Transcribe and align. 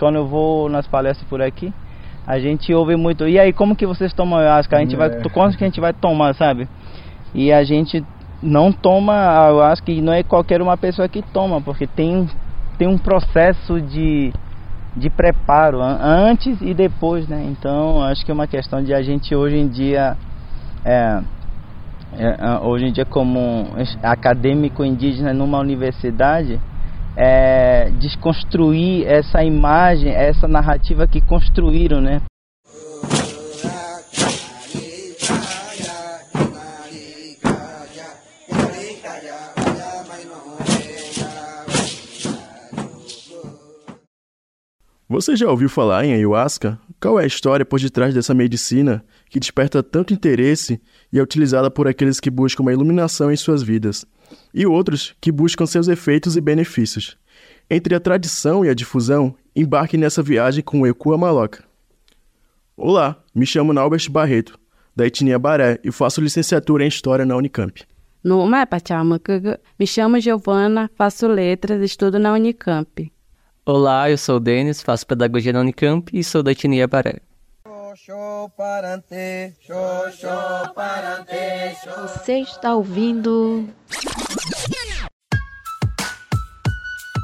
quando 0.00 0.16
eu 0.16 0.26
vou 0.26 0.68
nas 0.68 0.86
palestras 0.86 1.28
por 1.28 1.42
aqui, 1.42 1.72
a 2.26 2.38
gente 2.38 2.72
ouve 2.72 2.96
muito. 2.96 3.28
E 3.28 3.38
aí, 3.38 3.52
como 3.52 3.76
que 3.76 3.86
vocês 3.86 4.12
tomam 4.12 4.38
ayahuasca? 4.38 4.76
A 4.76 4.80
gente 4.80 4.94
é. 4.94 4.98
vai, 4.98 5.10
quanto 5.30 5.56
que 5.58 5.62
a 5.62 5.66
gente 5.66 5.80
vai 5.80 5.92
tomar, 5.92 6.34
sabe? 6.34 6.66
E 7.34 7.52
a 7.52 7.62
gente 7.62 8.04
não 8.42 8.72
toma 8.72 9.12
ayahuasca 9.14 9.92
e 9.92 10.00
não 10.00 10.12
é 10.12 10.22
qualquer 10.22 10.62
uma 10.62 10.76
pessoa 10.76 11.08
que 11.08 11.22
toma, 11.22 11.60
porque 11.60 11.86
tem 11.86 12.26
tem 12.78 12.88
um 12.88 12.96
processo 12.96 13.80
de 13.80 14.32
de 14.96 15.10
preparo 15.10 15.80
antes 15.82 16.60
e 16.62 16.74
depois, 16.74 17.28
né? 17.28 17.46
Então 17.46 18.02
acho 18.02 18.24
que 18.24 18.30
é 18.30 18.34
uma 18.34 18.46
questão 18.46 18.82
de 18.82 18.94
a 18.94 19.02
gente 19.02 19.34
hoje 19.34 19.56
em 19.56 19.68
dia 19.68 20.16
é, 20.84 21.20
é, 22.18 22.58
hoje 22.62 22.86
em 22.86 22.92
dia 22.92 23.04
como 23.04 23.68
acadêmico 24.02 24.84
indígena 24.84 25.32
numa 25.32 25.58
universidade 25.60 26.58
é, 27.16 27.90
desconstruir 27.98 29.06
essa 29.06 29.42
imagem, 29.42 30.10
essa 30.10 30.46
narrativa 30.46 31.06
que 31.06 31.20
construíram, 31.20 32.00
né? 32.00 32.20
Você 45.08 45.34
já 45.34 45.50
ouviu 45.50 45.68
falar 45.68 46.04
em 46.04 46.12
ayahuasca? 46.12 46.78
Qual 47.02 47.18
é 47.18 47.24
a 47.24 47.26
história 47.26 47.66
por 47.66 47.80
detrás 47.80 48.14
dessa 48.14 48.32
medicina 48.32 49.04
que 49.30 49.38
desperta 49.38 49.82
tanto 49.82 50.12
interesse 50.12 50.80
e 51.12 51.18
é 51.18 51.22
utilizada 51.22 51.70
por 51.70 51.86
aqueles 51.86 52.18
que 52.18 52.28
buscam 52.28 52.64
uma 52.64 52.72
iluminação 52.72 53.30
em 53.30 53.36
suas 53.36 53.62
vidas, 53.62 54.04
e 54.52 54.66
outros 54.66 55.14
que 55.20 55.30
buscam 55.30 55.64
seus 55.64 55.86
efeitos 55.86 56.36
e 56.36 56.40
benefícios? 56.40 57.16
Entre 57.70 57.94
a 57.94 58.00
tradição 58.00 58.64
e 58.64 58.68
a 58.68 58.74
difusão, 58.74 59.34
embarque 59.54 59.96
nessa 59.96 60.20
viagem 60.20 60.64
com 60.64 60.80
o 60.80 60.86
Ekua 60.86 61.16
Maloca. 61.16 61.64
Olá, 62.76 63.22
me 63.32 63.46
chamo 63.46 63.72
Naubert 63.72 64.10
Barreto, 64.10 64.58
da 64.94 65.06
etnia 65.06 65.38
Baré, 65.38 65.78
e 65.84 65.92
faço 65.92 66.20
licenciatura 66.20 66.84
em 66.84 66.88
História 66.88 67.24
na 67.24 67.36
Unicamp. 67.36 67.86
Me 69.78 69.86
chamo 69.86 70.20
Giovana, 70.20 70.90
faço 70.96 71.28
letras, 71.28 71.80
estudo 71.82 72.18
na 72.18 72.32
Unicamp. 72.32 73.12
Olá, 73.64 74.10
eu 74.10 74.18
sou 74.18 74.36
o 74.36 74.40
Denis, 74.40 74.82
faço 74.82 75.06
pedagogia 75.06 75.52
na 75.52 75.60
Unicamp 75.60 76.10
e 76.12 76.24
sou 76.24 76.42
da 76.42 76.50
etnia 76.50 76.88
Baré. 76.88 77.20
Você 81.96 82.38
está 82.38 82.72
ouvindo. 82.72 83.68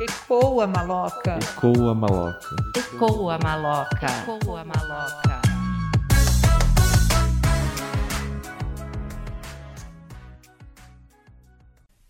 Ecoa 0.01 0.67
maloca. 0.67 1.39
Ecoa 1.39 1.95
maloca. 1.95 2.57
Ecoa 2.77 3.39
maloca. 3.39 4.07
Ecoa 4.07 4.65
maloca. 4.65 5.41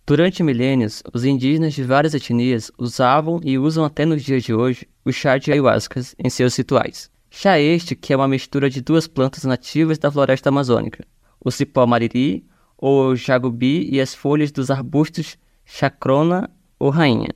Durante 0.07 0.43
milênios, 0.43 1.03
os 1.13 1.27
indígenas 1.27 1.75
de 1.75 1.85
várias 1.85 2.15
etnias 2.15 2.71
usavam 2.79 3.39
e 3.45 3.59
usam 3.59 3.85
até 3.85 4.07
nos 4.07 4.23
dias 4.23 4.43
de 4.43 4.55
hoje 4.55 4.89
o 5.05 5.13
chá 5.13 5.37
de 5.37 5.53
ayahuasca 5.53 6.01
em 6.19 6.31
seus 6.31 6.57
rituais. 6.57 7.15
Chá 7.39 7.61
este 7.61 7.95
que 7.95 8.15
é 8.15 8.17
uma 8.17 8.27
mistura 8.27 8.71
de 8.71 8.81
duas 8.81 9.07
plantas 9.07 9.45
nativas 9.45 9.99
da 9.99 10.11
floresta 10.11 10.49
amazônica, 10.49 11.05
o 11.39 11.51
cipó 11.51 11.87
mariri 11.87 12.47
ou 12.79 13.15
jagubi 13.15 13.87
e 13.93 14.01
as 14.01 14.15
folhas 14.15 14.51
dos 14.51 14.71
arbustos 14.71 15.37
chacrona 15.63 16.49
ou 16.79 16.89
rainha. 16.89 17.29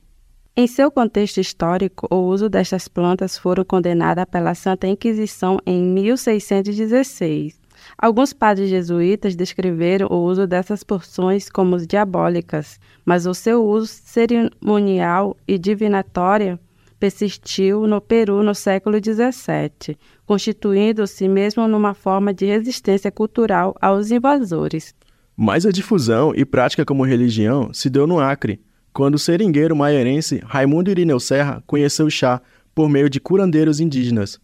Em 0.57 0.65
seu 0.65 0.89
contexto 0.89 1.39
histórico, 1.39 2.07
o 2.09 2.15
uso 2.15 2.49
destas 2.49 2.87
plantas 2.87 3.37
foram 3.37 3.63
condenadas 3.63 4.25
pela 4.25 4.55
Santa 4.55 4.87
Inquisição 4.87 5.59
em 5.67 5.79
1616 5.83 7.61
Alguns 7.95 8.33
padres 8.33 8.69
jesuítas 8.69 9.35
descreveram 9.35 10.07
o 10.07 10.15
uso 10.15 10.47
dessas 10.47 10.83
porções 10.83 11.49
como 11.49 11.77
diabólicas, 11.77 12.79
mas 13.05 13.25
o 13.25 13.33
seu 13.33 13.63
uso 13.63 13.87
cerimonial 13.87 15.37
e 15.47 15.57
divinatório 15.57 16.59
persistiu 17.01 17.87
no 17.87 17.99
Peru 17.99 18.43
no 18.43 18.53
século 18.53 18.97
XVII, 19.03 19.97
constituindo-se 20.23 21.27
mesmo 21.27 21.67
numa 21.67 21.95
forma 21.95 22.31
de 22.31 22.45
resistência 22.45 23.11
cultural 23.11 23.75
aos 23.81 24.11
invasores. 24.11 24.93
Mas 25.35 25.65
a 25.65 25.71
difusão 25.71 26.31
e 26.35 26.45
prática 26.45 26.85
como 26.85 27.03
religião 27.03 27.73
se 27.73 27.89
deu 27.89 28.05
no 28.05 28.19
Acre, 28.19 28.61
quando 28.93 29.15
o 29.15 29.19
seringueiro 29.19 29.75
maierense 29.75 30.43
Raimundo 30.45 30.91
Irineu 30.91 31.19
Serra 31.19 31.63
conheceu 31.65 32.05
o 32.05 32.11
chá 32.11 32.39
por 32.75 32.87
meio 32.87 33.09
de 33.09 33.19
curandeiros 33.19 33.79
indígenas. 33.79 34.39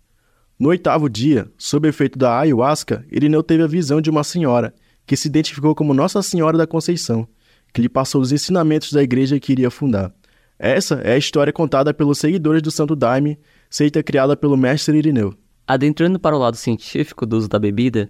No 0.58 0.70
oitavo 0.70 1.08
dia, 1.08 1.48
sob 1.60 1.88
efeito 1.88 2.18
da 2.18 2.40
ayahuasca, 2.40 3.06
Irineu 3.12 3.44
teve 3.44 3.62
a 3.62 3.68
visão 3.68 4.02
de 4.02 4.10
uma 4.10 4.24
senhora, 4.24 4.74
que 5.06 5.16
se 5.16 5.28
identificou 5.28 5.76
como 5.76 5.94
Nossa 5.94 6.24
Senhora 6.24 6.58
da 6.58 6.66
Conceição, 6.66 7.28
que 7.72 7.82
lhe 7.84 7.90
passou 7.90 8.20
os 8.20 8.32
ensinamentos 8.32 8.92
da 8.92 9.04
igreja 9.04 9.40
que 9.40 9.52
iria 9.52 9.70
fundar. 9.70 10.12
Essa 10.60 10.96
é 11.04 11.14
a 11.14 11.18
história 11.18 11.54
contada 11.54 11.94
pelos 11.94 12.18
seguidores 12.18 12.64
do 12.64 12.72
Santo 12.72 12.96
Daime, 12.96 13.40
seita 13.70 14.02
criada 14.02 14.36
pelo 14.36 14.58
mestre 14.58 14.98
Irineu. 14.98 15.36
Adentrando 15.68 16.20
para 16.20 16.36
o 16.36 16.40
lado 16.40 16.58
científico 16.58 17.26
do 17.26 17.38
uso 17.38 17.48
da 17.48 17.60
bebida, 17.60 18.10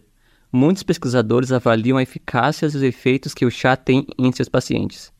muitos 0.51 0.81
pesquisadores 0.81 1.51
avaliam 1.51 1.97
a 1.97 2.03
eficácia 2.03 2.65
e 2.65 2.67
os 2.67 2.75
efeitos 2.75 3.33
que 3.33 3.45
o 3.45 3.51
chá 3.51 3.75
tem 3.75 4.07
em 4.17 4.31
seus 4.31 4.47
pacientes. 4.47 5.11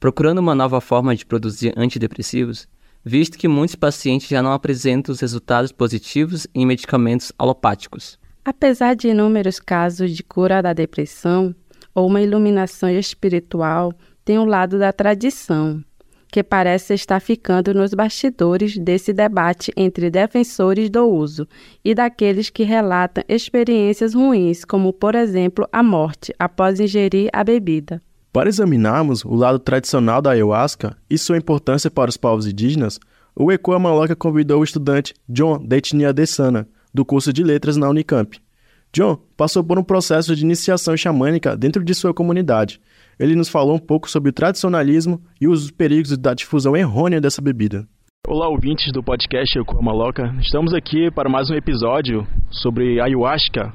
Procurando 0.00 0.38
uma 0.38 0.54
nova 0.54 0.80
forma 0.80 1.14
de 1.14 1.26
produzir 1.26 1.74
antidepressivos, 1.76 2.66
visto 3.04 3.36
que 3.36 3.48
muitos 3.48 3.74
pacientes 3.74 4.28
já 4.28 4.42
não 4.42 4.52
apresentam 4.52 5.12
os 5.12 5.20
resultados 5.20 5.72
positivos 5.72 6.46
em 6.54 6.64
medicamentos 6.64 7.32
alopáticos. 7.38 8.18
Apesar 8.44 8.94
de 8.94 9.08
inúmeros 9.08 9.60
casos 9.60 10.10
de 10.16 10.22
cura 10.22 10.62
da 10.62 10.72
depressão 10.72 11.54
ou 11.94 12.06
uma 12.06 12.22
iluminação 12.22 12.88
espiritual, 12.88 13.92
tem 14.24 14.38
o 14.38 14.42
um 14.42 14.46
lado 14.46 14.78
da 14.78 14.92
tradição, 14.92 15.84
que 16.32 16.42
parece 16.42 16.94
estar 16.94 17.20
ficando 17.20 17.74
nos 17.74 17.92
bastidores 17.92 18.78
desse 18.78 19.12
debate 19.12 19.70
entre 19.76 20.08
defensores 20.08 20.88
do 20.88 21.04
uso 21.04 21.46
e 21.84 21.94
daqueles 21.94 22.48
que 22.48 22.64
relatam 22.64 23.22
experiências 23.28 24.14
ruins, 24.14 24.64
como, 24.64 24.94
por 24.94 25.14
exemplo, 25.14 25.68
a 25.70 25.82
morte 25.82 26.34
após 26.38 26.80
ingerir 26.80 27.28
a 27.34 27.44
bebida. 27.44 28.00
Para 28.32 28.48
examinarmos 28.48 29.26
o 29.26 29.34
lado 29.34 29.58
tradicional 29.58 30.22
da 30.22 30.30
ayahuasca 30.30 30.96
e 31.08 31.18
sua 31.18 31.36
importância 31.36 31.90
para 31.90 32.08
os 32.08 32.16
povos 32.16 32.46
indígenas, 32.46 32.98
o 33.36 33.52
Ecoa 33.52 33.78
Maloca 33.78 34.16
convidou 34.16 34.62
o 34.62 34.64
estudante 34.64 35.12
John 35.28 35.62
da 35.62 35.76
etnia 35.76 36.14
Dessana, 36.14 36.66
do 36.94 37.04
curso 37.04 37.30
de 37.30 37.44
letras 37.44 37.76
na 37.76 37.90
Unicamp. 37.90 38.40
John 38.90 39.18
passou 39.36 39.62
por 39.62 39.78
um 39.78 39.84
processo 39.84 40.34
de 40.34 40.44
iniciação 40.44 40.96
xamânica 40.96 41.54
dentro 41.54 41.84
de 41.84 41.94
sua 41.94 42.14
comunidade. 42.14 42.80
Ele 43.18 43.36
nos 43.36 43.48
falou 43.48 43.76
um 43.76 43.78
pouco 43.78 44.10
sobre 44.10 44.30
o 44.30 44.32
tradicionalismo 44.32 45.20
e 45.40 45.46
os 45.46 45.70
perigos 45.70 46.16
da 46.16 46.34
difusão 46.34 46.76
errônea 46.76 47.20
dessa 47.20 47.42
bebida. 47.42 47.86
Olá, 48.26 48.48
ouvintes 48.48 48.90
do 48.92 49.02
podcast 49.02 49.58
Ecoa 49.58 49.82
Maloca. 49.82 50.34
Estamos 50.40 50.72
aqui 50.72 51.10
para 51.10 51.28
mais 51.28 51.50
um 51.50 51.54
episódio 51.54 52.26
sobre 52.50 53.00
ayahuasca 53.00 53.72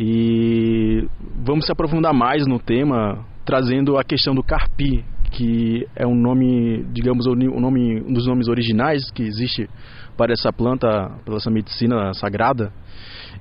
e 0.00 1.06
vamos 1.44 1.66
se 1.66 1.72
aprofundar 1.72 2.14
mais 2.14 2.46
no 2.46 2.58
tema 2.58 3.24
trazendo 3.44 3.98
a 3.98 4.04
questão 4.04 4.34
do 4.34 4.42
carpi, 4.42 5.04
que 5.32 5.86
é 5.94 6.06
um 6.06 6.14
nome, 6.14 6.84
digamos, 6.92 7.26
um, 7.26 7.34
nome, 7.34 8.00
um 8.00 8.12
dos 8.12 8.26
nomes 8.26 8.48
originais 8.48 9.10
que 9.10 9.22
existe 9.22 9.68
para 10.16 10.32
essa 10.32 10.52
planta, 10.52 11.10
para 11.24 11.36
essa 11.36 11.50
medicina 11.50 12.14
sagrada. 12.14 12.72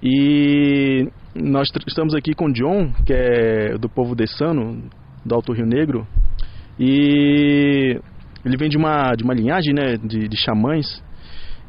E 0.03 1.07
nós 1.33 1.69
estamos 1.87 2.13
aqui 2.13 2.33
com 2.33 2.51
John, 2.51 2.91
que 3.05 3.13
é 3.13 3.77
do 3.77 3.89
povo 3.89 4.13
dessano, 4.13 4.83
do 5.25 5.35
Alto 5.35 5.51
Rio 5.51 5.65
Negro, 5.65 6.07
e 6.79 7.99
ele 8.45 8.57
vem 8.57 8.69
de 8.69 8.77
uma, 8.77 9.13
de 9.13 9.23
uma 9.23 9.33
linhagem 9.33 9.73
né, 9.73 9.97
de, 9.97 10.27
de 10.27 10.37
xamãs, 10.37 11.03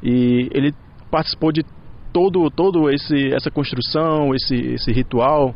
e 0.03 0.49
ele 0.53 0.75
participou 1.11 1.51
de 1.51 1.65
todo, 2.13 2.51
todo 2.51 2.91
esse, 2.91 3.33
essa 3.35 3.51
construção, 3.51 4.35
esse, 4.35 4.55
esse 4.55 4.93
ritual, 4.93 5.55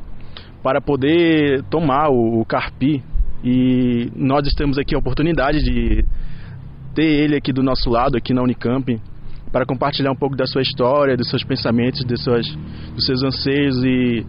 para 0.63 0.81
poder 0.81 1.63
tomar 1.65 2.11
o, 2.11 2.41
o 2.41 2.45
carpi. 2.45 3.03
E 3.43 4.11
nós 4.15 4.53
temos 4.55 4.77
aqui 4.79 4.95
a 4.95 4.99
oportunidade 4.99 5.63
de 5.63 6.05
ter 6.95 7.23
ele 7.23 7.37
aqui 7.37 7.53
do 7.53 7.63
nosso 7.63 7.89
lado, 7.89 8.17
aqui 8.17 8.35
na 8.35 8.43
Unicamp, 8.43 9.01
para 9.51 9.65
compartilhar 9.65 10.13
um 10.13 10.17
pouco 10.17 10.37
da 10.37 10.47
sua 10.47 10.63
história, 10.63 11.17
dos 11.17 11.31
seus 11.31 11.43
pensamentos, 11.43 12.05
dos 12.05 12.23
seus, 12.23 12.47
dos 12.95 13.07
seus 13.07 13.23
anseios 13.23 13.83
e, 13.83 14.27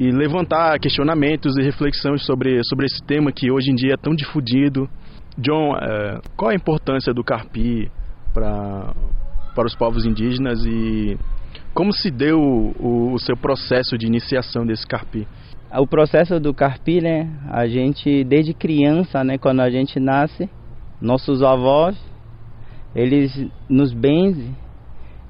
e 0.00 0.10
levantar 0.10 0.80
questionamentos 0.80 1.58
e 1.58 1.62
reflexões 1.62 2.24
sobre, 2.24 2.64
sobre 2.64 2.86
esse 2.86 3.02
tema 3.02 3.30
que 3.30 3.50
hoje 3.50 3.70
em 3.70 3.74
dia 3.74 3.92
é 3.92 3.96
tão 3.98 4.14
difundido. 4.14 4.88
John, 5.36 5.76
é, 5.76 6.20
qual 6.38 6.50
a 6.50 6.54
importância 6.54 7.12
do 7.12 7.22
carpi 7.22 7.92
para, 8.32 8.94
para 9.54 9.66
os 9.66 9.74
povos 9.74 10.06
indígenas 10.06 10.64
e 10.64 11.18
como 11.74 11.92
se 11.92 12.10
deu 12.10 12.40
o, 12.40 13.12
o 13.12 13.18
seu 13.18 13.36
processo 13.36 13.98
de 13.98 14.06
iniciação 14.06 14.64
desse 14.64 14.86
carpi? 14.86 15.28
O 15.70 15.86
processo 15.86 16.40
do 16.40 16.54
carpi, 16.54 17.02
né? 17.02 17.30
A 17.50 17.66
gente 17.66 18.24
desde 18.24 18.54
criança, 18.54 19.22
né, 19.22 19.36
quando 19.36 19.60
a 19.60 19.68
gente 19.68 20.00
nasce, 20.00 20.48
nossos 20.98 21.42
avós 21.42 21.94
eles 22.94 23.46
nos 23.68 23.92
benzem 23.92 24.56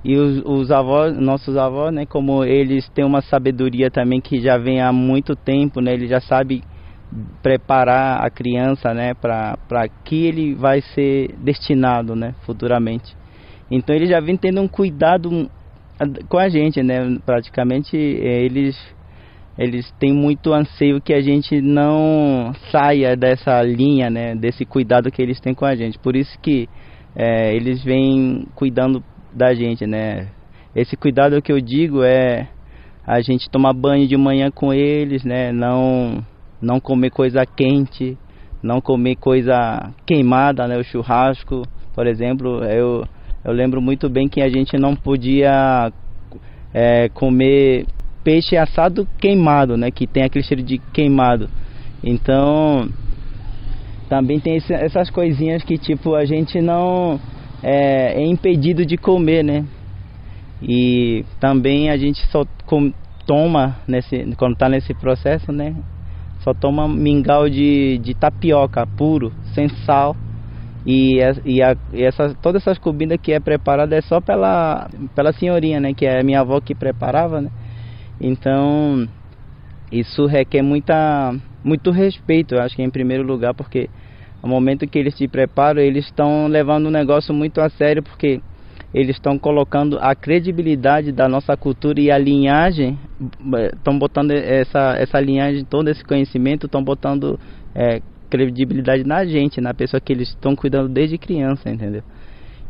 e 0.05 0.17
os, 0.17 0.43
os, 0.45 0.71
avós, 0.71 1.17
nossos 1.19 1.57
avós, 1.57 1.93
né, 1.93 2.07
como 2.07 2.43
eles 2.45 2.89
têm 2.91 3.05
uma 3.05 3.21
sabedoria 3.21 3.91
também 3.91 4.21
que 4.21 4.41
já 4.41 4.57
vem 4.57 4.81
há 4.81 4.93
muito 4.93 5.37
tempo, 5.37 5.81
né, 5.81 5.93
ele 5.93 6.07
já 6.07 6.21
sabe 6.21 6.63
preparar 7.43 8.25
a 8.25 8.31
criança, 8.31 8.95
né, 8.95 9.13
para 9.15 9.89
que 10.05 10.27
ele 10.27 10.55
vai 10.55 10.81
ser 10.81 11.35
destinado, 11.39 12.17
né, 12.17 12.35
futuramente. 12.47 13.15
Então 13.71 13.95
ele 13.95 14.07
já 14.07 14.21
vem 14.21 14.37
tendo 14.37 14.61
um 14.61 14.69
cuidado 14.69 15.51
com 16.29 16.39
a 16.39 16.49
gente, 16.49 16.83
né, 16.83 17.19
praticamente 17.27 17.97
eles 17.97 18.77
eles 19.59 19.93
têm 19.99 20.11
muito 20.11 20.55
anseio 20.55 21.03
que 21.03 21.13
a 21.13 21.21
gente 21.21 21.61
não 21.61 22.51
saia 22.71 23.15
dessa 23.15 23.61
linha, 23.61 24.09
né, 24.09 24.35
desse 24.35 24.65
cuidado 24.65 25.11
que 25.11 25.21
eles 25.21 25.39
têm 25.39 25.53
com 25.53 25.67
a 25.67 25.75
gente. 25.75 25.99
Por 25.99 26.17
isso 26.17 26.39
que 26.41 26.67
é, 27.15 27.55
eles 27.55 27.85
vêm 27.85 28.47
cuidando 28.55 29.05
da 29.33 29.55
gente, 29.55 29.87
né? 29.87 30.29
Esse 30.75 30.97
cuidado 30.97 31.41
que 31.43 31.53
eu 31.53 31.61
digo 31.61 32.03
é 32.03 32.49
a 33.07 33.21
gente 33.21 33.51
tomar 33.51 33.73
banho 33.73 34.07
de 34.07 34.17
manhã 34.17 34.51
com 34.51 34.73
eles, 34.73 35.25
né? 35.25 35.53
Não 35.53 36.25
não 36.61 36.79
comer 36.79 37.11
coisa 37.11 37.45
quente, 37.47 38.19
não 38.63 38.81
comer 38.81 39.17
coisa 39.17 39.91
queimada, 40.07 40.67
né? 40.69 40.79
O 40.79 40.85
churrasco, 40.85 41.63
por 41.95 42.07
exemplo, 42.07 42.63
eu 42.65 43.05
eu 43.45 43.53
lembro 43.53 43.81
muito 43.81 44.09
bem 44.09 44.29
que 44.29 44.43
a 44.43 44.49
gente 44.49 44.77
não 44.77 44.95
podia 44.95 45.91
é, 46.73 47.09
comer 47.09 47.87
peixe 48.23 48.57
assado 48.57 49.09
queimado, 49.19 49.77
né? 49.77 49.91
Que 49.91 50.07
tem 50.07 50.23
aquele 50.23 50.45
cheiro 50.45 50.63
de 50.63 50.79
queimado. 50.79 51.49
Então 52.05 52.89
também 54.09 54.41
tem 54.41 54.57
esse, 54.57 54.73
essas 54.73 55.09
coisinhas 55.09 55.63
que 55.63 55.79
tipo 55.79 56.15
a 56.15 56.25
gente 56.25 56.61
não 56.61 57.19
é, 57.63 58.15
é 58.15 58.25
impedido 58.25 58.85
de 58.85 58.97
comer, 58.97 59.43
né? 59.43 59.65
E 60.63 61.25
também 61.39 61.91
a 61.91 61.97
gente 61.97 62.21
só 62.31 62.45
com, 62.67 62.93
toma, 63.27 63.77
nesse, 63.87 64.35
quando 64.37 64.55
está 64.55 64.69
nesse 64.69 64.95
processo, 64.95 65.53
né? 65.53 65.75
Só 66.41 66.55
toma 66.55 66.89
mingau 66.89 67.49
de, 67.49 67.99
de 67.99 68.15
tapioca 68.15 68.87
puro, 68.87 69.33
sem 69.55 69.69
sal. 69.85 70.17
E, 70.87 71.19
e, 71.45 71.63
a, 71.63 71.77
e 71.93 72.03
essa, 72.03 72.35
todas 72.43 72.63
essas 72.63 72.79
comidas 72.79 73.19
que 73.23 73.33
é 73.33 73.41
preparada 73.41 73.95
é 73.95 74.01
só 74.01 74.21
pela, 74.21 74.89
pela 75.15 75.33
senhorinha, 75.33 75.81
né? 75.81 75.93
Que 75.93 76.07
é 76.07 76.21
a 76.21 76.25
minha 76.25 76.41
avó 76.41 76.61
que 76.61 76.75
preparava, 76.75 77.41
né? 77.41 77.51
Então, 78.21 79.07
isso 79.91 80.27
requer 80.27 80.63
muita, 80.63 81.35
muito 81.65 81.91
respeito, 81.91 82.55
eu 82.55 82.63
acho 82.63 82.77
que 82.77 82.83
em 82.83 82.91
primeiro 82.91 83.23
lugar, 83.23 83.55
porque 83.55 83.89
no 84.43 84.49
momento 84.49 84.87
que 84.87 84.99
eles 84.99 85.15
se 85.17 85.29
preparam, 85.29 85.81
eles 85.81 86.07
estão 86.07 86.47
levando 86.47 86.87
o 86.87 86.91
negócio 86.91 87.35
muito 87.35 87.61
a 87.61 87.69
sério, 87.69 88.03
porque 88.03 88.41
eles 88.93 89.17
estão 89.17 89.39
colocando 89.39 89.99
a 90.01 90.15
credibilidade 90.15 91.13
da 91.13 91.29
nossa 91.29 91.57
cultura 91.57 92.01
e 92.01 92.11
a 92.11 92.19
linhagem, 92.19 92.99
estão 93.75 93.99
botando 93.99 94.33
essa, 94.33 94.97
essa 94.99 95.21
linhagem, 95.21 95.65
todo 95.65 95.89
esse 95.89 96.05
conhecimento, 96.05 96.67
estão 96.67 96.83
botando 96.83 97.39
é, 97.75 98.01
credibilidade 98.29 99.05
na 99.05 99.25
gente, 99.25 99.61
na 99.61 99.73
pessoa 99.75 100.01
que 100.01 100.13
eles 100.13 100.29
estão 100.31 100.57
cuidando 100.57 100.89
desde 100.89 101.19
criança, 101.19 101.71
entendeu? 101.71 102.03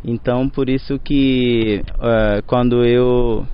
Então, 0.04 0.48
por 0.48 0.68
isso 0.68 0.98
que 0.98 1.82
é, 2.02 2.42
quando 2.46 2.84
eu 2.84 3.46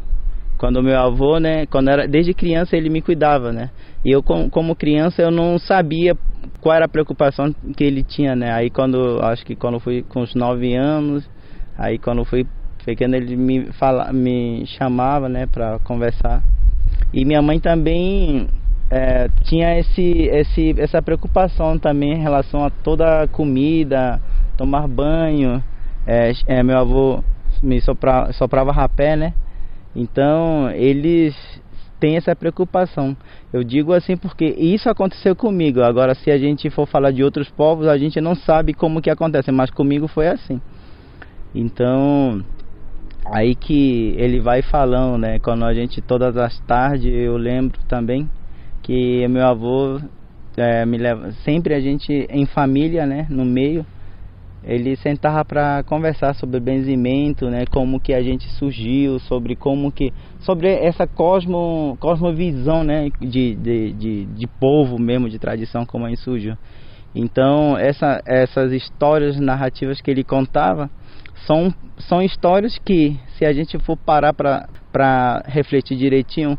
quando 0.59 0.83
meu 0.83 0.99
avô, 0.99 1.39
né, 1.39 1.67
quando 1.67 1.89
era 1.89 2.07
desde 2.09 2.33
criança 2.35 2.77
ele 2.77 2.89
me 2.89 3.03
cuidava, 3.03 3.53
né? 3.53 3.71
E 4.05 4.11
eu 4.11 4.23
como 4.23 4.75
criança 4.75 5.23
eu 5.23 5.31
não 5.31 5.59
sabia 5.59 6.17
qual 6.61 6.75
era 6.75 6.87
a 6.87 6.89
preocupação 6.89 7.53
que 7.77 7.85
ele 7.85 8.03
tinha, 8.03 8.35
né? 8.35 8.53
Aí 8.53 8.71
quando 8.71 9.21
acho 9.23 9.45
que 9.45 9.55
quando 9.55 9.81
fui 9.81 10.03
com 10.03 10.21
os 10.21 10.35
nove 10.35 10.75
anos, 10.75 11.29
aí 11.77 11.99
quando 11.99 12.25
fui 12.25 12.47
pequeno 12.85 13.17
ele 13.17 13.37
me 13.37 13.73
fala, 13.73 14.13
me 14.13 14.65
chamava, 14.67 15.29
né, 15.29 15.47
para 15.47 15.79
conversar. 15.81 16.43
E 17.13 17.25
minha 17.25 17.43
mãe 17.43 17.59
também 17.59 18.49
é, 18.91 19.29
tinha 19.43 19.79
esse, 19.79 20.29
esse, 20.33 20.75
essa 20.79 21.03
preocupação 21.03 21.79
também 21.79 22.13
em 22.13 22.23
relação 22.23 22.65
a 22.65 22.71
toda 22.71 23.23
a 23.23 23.29
comida, 23.29 24.21
tomar 24.57 24.87
banho. 24.87 25.63
É, 26.07 26.31
é, 26.47 26.63
meu 26.63 26.79
avô 26.79 27.25
me 27.63 27.81
sopra, 27.81 28.33
soprava 28.33 28.71
rapé, 28.71 29.17
né? 29.17 29.35
Então 29.97 30.71
eles 30.73 31.35
têm 31.99 32.17
essa 32.17 32.37
preocupação. 32.37 33.17
Eu 33.51 33.65
digo 33.65 33.95
assim 33.95 34.17
porque 34.17 34.45
isso 34.45 34.91
aconteceu 34.91 35.35
comigo. 35.35 35.83
Agora, 35.83 36.15
se 36.15 36.31
a 36.31 36.37
gente 36.37 36.69
for 36.69 36.87
falar 36.87 37.11
de 37.11 37.25
outros 37.25 37.49
povos, 37.49 37.89
a 37.89 37.97
gente 37.97 38.21
não 38.21 38.35
sabe 38.35 38.75
como 38.75 39.01
que 39.01 39.11
acontece, 39.11 39.51
mas 39.51 39.71
comigo 39.71 40.07
foi 40.07 40.29
assim. 40.29 40.61
Então, 41.55 42.45
aí 43.25 43.55
que 43.55 44.15
ele 44.19 44.41
vai 44.41 44.61
falando, 44.61 45.19
né? 45.19 45.39
Quando 45.39 45.65
a 45.65 45.73
gente 45.73 46.03
todas 46.03 46.37
as 46.37 46.61
tardes, 46.61 47.11
eu 47.11 47.39
lembro 47.39 47.79
também 47.89 48.29
que 48.83 49.27
meu 49.29 49.47
avô 49.47 49.99
é, 50.59 50.85
me 50.85 50.99
leva 50.99 51.33
sempre 51.45 51.73
a 51.75 51.81
gente 51.81 52.13
em 52.31 52.45
família, 52.45 53.07
né? 53.07 53.27
No 53.31 53.45
meio 53.45 53.87
ele 54.67 54.97
sentava 54.97 55.45
para 55.45 55.85
conversar 55.85 56.35
sobre 56.35 56.59
benzimento, 56.59 57.49
né, 57.49 57.65
como 57.71 58.01
que 58.01 58.13
a 58.13 58.21
gente 58.21 58.49
surgiu, 58.55 59.21
sobre 59.21 59.55
como 59.55 59.93
que 59.93 60.13
sobre 60.41 60.69
essa 60.69 61.07
cosmo 61.07 61.97
cosmovisão, 62.01 62.83
né, 62.83 63.09
de, 63.21 63.55
de, 63.55 63.93
de, 63.93 64.25
de 64.25 64.47
povo 64.59 64.99
mesmo, 64.99 65.31
de 65.31 65.39
tradição 65.39 65.87
como 65.87 66.05
a 66.05 66.09
gente 66.09 66.21
surgiu. 66.21 66.57
Então, 67.15 67.79
essa, 67.79 68.21
essas 68.27 68.73
histórias 68.73 69.39
narrativas 69.39 70.01
que 70.01 70.11
ele 70.11 70.25
contava 70.25 70.91
são, 71.47 71.73
são 71.99 72.21
histórias 72.21 72.77
que, 72.85 73.17
se 73.39 73.47
a 73.47 73.53
gente 73.53 73.79
for 73.79 73.97
parar 73.97 74.35
para 74.35 75.43
refletir 75.47 75.97
direitinho, 75.97 76.59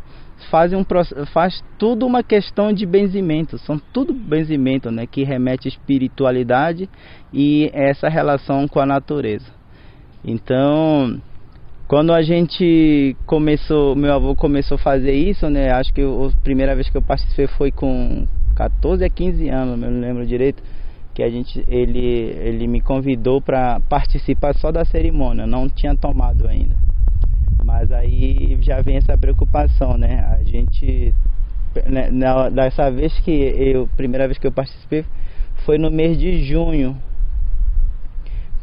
fazem 0.50 0.78
um, 0.78 0.84
faz 1.32 1.62
tudo 1.78 2.06
uma 2.06 2.22
questão 2.22 2.72
de 2.72 2.86
benzimento, 2.86 3.58
são 3.58 3.78
tudo 3.78 4.12
benzimento, 4.12 4.90
né, 4.90 5.06
que 5.06 5.24
remete 5.24 5.68
à 5.68 5.70
espiritualidade 5.70 6.88
e 7.32 7.70
essa 7.72 8.08
relação 8.08 8.66
com 8.68 8.80
a 8.80 8.86
natureza. 8.86 9.46
Então, 10.24 11.20
quando 11.86 12.12
a 12.12 12.22
gente 12.22 13.16
começou, 13.26 13.96
meu 13.96 14.12
avô 14.12 14.34
começou 14.34 14.76
a 14.76 14.78
fazer 14.78 15.12
isso, 15.12 15.48
né, 15.48 15.70
acho 15.72 15.92
que 15.92 16.02
a 16.02 16.42
primeira 16.42 16.74
vez 16.74 16.88
que 16.88 16.96
eu 16.96 17.02
participei 17.02 17.46
foi 17.46 17.70
com 17.70 18.26
14 18.56 19.04
a 19.04 19.10
15 19.10 19.48
anos, 19.48 19.78
não 19.78 20.00
lembro 20.00 20.26
direito, 20.26 20.62
que 21.14 21.22
a 21.22 21.28
gente 21.28 21.64
ele 21.66 21.98
ele 21.98 22.68
me 22.68 22.80
convidou 22.80 23.40
para 23.40 23.80
participar 23.80 24.54
só 24.54 24.70
da 24.70 24.84
cerimônia, 24.84 25.46
não 25.46 25.68
tinha 25.68 25.96
tomado 25.96 26.46
ainda. 26.46 26.87
Mas 27.64 27.90
aí 27.92 28.58
já 28.60 28.80
vem 28.80 28.96
essa 28.96 29.16
preocupação, 29.16 29.96
né? 29.96 30.24
A 30.30 30.42
gente 30.42 31.14
né, 31.86 32.10
na, 32.10 32.48
dessa 32.48 32.90
vez 32.90 33.18
que 33.20 33.30
eu 33.30 33.88
primeira 33.96 34.26
vez 34.26 34.38
que 34.38 34.46
eu 34.46 34.52
participei 34.52 35.04
foi 35.64 35.78
no 35.78 35.90
mês 35.90 36.18
de 36.18 36.44
junho. 36.44 36.96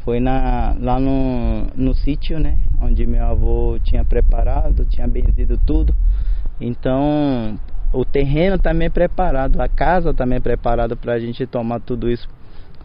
Foi 0.04 0.20
na, 0.20 0.76
lá 0.80 1.00
no, 1.00 1.66
no 1.74 1.94
sítio 1.94 2.38
né? 2.38 2.58
Onde 2.80 3.06
meu 3.06 3.24
avô 3.24 3.78
tinha 3.82 4.04
preparado 4.04 4.84
tinha 4.86 5.06
benzido 5.06 5.58
tudo. 5.66 5.94
Então 6.60 7.58
o 7.92 8.04
terreno 8.04 8.58
também 8.58 8.86
é 8.86 8.90
preparado 8.90 9.60
a 9.60 9.68
casa 9.68 10.12
também 10.12 10.38
é 10.38 10.40
preparada 10.40 10.96
para 10.96 11.14
a 11.14 11.18
gente 11.18 11.46
tomar 11.46 11.80
tudo 11.80 12.10
isso 12.10 12.28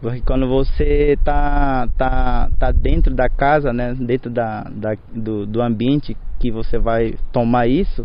porque 0.02 0.20
quando 0.20 0.48
você 0.48 1.16
tá, 1.24 1.88
tá, 1.96 2.50
tá 2.58 2.72
dentro 2.72 3.14
da 3.14 3.28
casa, 3.28 3.72
né, 3.72 3.94
dentro 3.94 4.28
da, 4.28 4.64
da 4.64 4.96
do, 5.14 5.46
do 5.46 5.62
ambiente 5.62 6.16
que 6.40 6.50
você 6.50 6.76
vai 6.76 7.14
tomar 7.30 7.68
isso, 7.68 8.04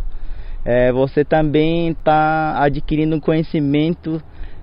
é, 0.64 0.92
você 0.92 1.26
também 1.26 1.90
está 1.90 2.62
adquirindo 2.62 3.16
um 3.16 3.20
conhecimento 3.20 4.22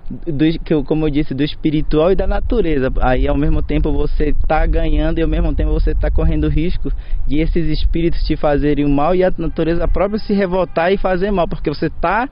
do, 0.08 0.44
que, 0.60 0.80
como 0.84 1.06
eu 1.06 1.10
disse, 1.10 1.34
do 1.34 1.42
espiritual 1.42 2.12
e 2.12 2.14
da 2.14 2.24
natureza. 2.24 2.88
Aí 3.00 3.26
ao 3.26 3.36
mesmo 3.36 3.62
tempo 3.62 3.90
você 3.90 4.28
está 4.28 4.64
ganhando 4.64 5.18
e 5.18 5.22
ao 5.22 5.28
mesmo 5.28 5.52
tempo 5.52 5.72
você 5.72 5.90
está 5.90 6.12
correndo 6.12 6.48
risco 6.48 6.92
de 7.26 7.40
esses 7.40 7.66
espíritos 7.66 8.22
te 8.22 8.36
fazerem 8.36 8.88
mal 8.88 9.12
e 9.12 9.24
a 9.24 9.32
natureza 9.36 9.88
própria 9.88 10.20
se 10.20 10.32
revoltar 10.32 10.92
e 10.92 10.96
fazer 10.96 11.32
mal, 11.32 11.48
porque 11.48 11.68
você 11.68 11.86
está 11.86 12.28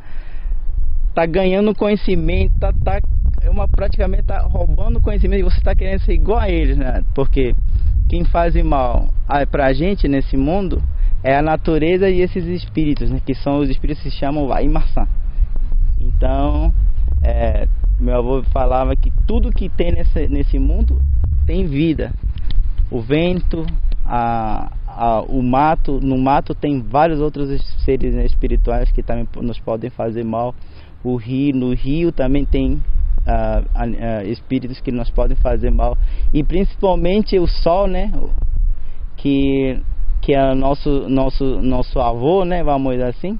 tá 1.12 1.26
ganhando 1.26 1.74
conhecimento, 1.74 2.52
tá, 2.60 2.72
tá 2.84 3.00
uma 3.50 3.68
praticamente 3.68 4.24
tá 4.24 4.40
roubando 4.42 5.00
conhecimento 5.00 5.40
e 5.40 5.44
você 5.44 5.58
está 5.58 5.74
querendo 5.74 6.00
ser 6.00 6.12
igual 6.12 6.38
a 6.38 6.48
eles, 6.48 6.76
né? 6.76 7.02
Porque 7.14 7.54
quem 8.08 8.24
faz 8.24 8.54
mal 8.62 9.08
para 9.50 9.66
a 9.66 9.72
gente 9.72 10.06
nesse 10.08 10.36
mundo 10.36 10.82
é 11.24 11.36
a 11.36 11.42
natureza 11.42 12.08
e 12.08 12.20
esses 12.20 12.44
espíritos, 12.46 13.10
né? 13.10 13.20
Que 13.24 13.34
são 13.34 13.58
os 13.58 13.68
espíritos 13.68 14.02
que 14.02 14.10
se 14.10 14.16
chamam 14.16 14.48
Vaimarsan. 14.48 15.06
Então, 16.00 16.72
é, 17.22 17.68
meu 17.98 18.16
avô 18.16 18.42
falava 18.52 18.96
que 18.96 19.12
tudo 19.26 19.52
que 19.52 19.68
tem 19.68 19.92
nesse, 19.92 20.28
nesse 20.28 20.58
mundo 20.58 21.00
tem 21.46 21.64
vida. 21.66 22.12
O 22.90 23.00
vento, 23.00 23.64
a, 24.04 24.72
a, 24.86 25.22
o 25.22 25.42
mato, 25.42 26.00
no 26.00 26.18
mato 26.18 26.54
tem 26.54 26.80
vários 26.82 27.20
outros 27.20 27.60
seres 27.84 28.14
espirituais 28.14 28.90
que 28.90 29.02
também 29.02 29.26
nos 29.40 29.58
podem 29.60 29.90
fazer 29.90 30.24
mal. 30.24 30.54
O 31.04 31.16
rio, 31.16 31.54
no 31.54 31.74
rio 31.74 32.12
também 32.12 32.44
tem 32.44 32.80
uh, 33.26 34.26
espíritos 34.28 34.80
que 34.80 34.90
nos 34.90 35.10
podem 35.10 35.36
fazer 35.36 35.70
mal 35.70 35.96
e 36.32 36.42
principalmente 36.42 37.38
o 37.38 37.46
sol, 37.46 37.86
né? 37.86 38.12
Que 39.16 39.80
que 40.20 40.34
é 40.34 40.54
nosso 40.54 41.08
nosso 41.08 41.44
nosso 41.60 41.98
avô, 42.00 42.44
né? 42.44 42.62
Vamos 42.62 42.92
dizer 42.92 43.08
assim, 43.08 43.38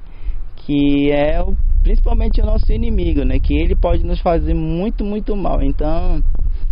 que 0.57 1.11
é 1.11 1.41
o, 1.41 1.55
principalmente 1.81 2.41
o 2.41 2.45
nosso 2.45 2.71
inimigo, 2.71 3.23
né? 3.23 3.39
Que 3.39 3.55
ele 3.55 3.75
pode 3.75 4.03
nos 4.03 4.19
fazer 4.19 4.53
muito 4.53 5.03
muito 5.03 5.35
mal. 5.35 5.61
Então 5.61 6.21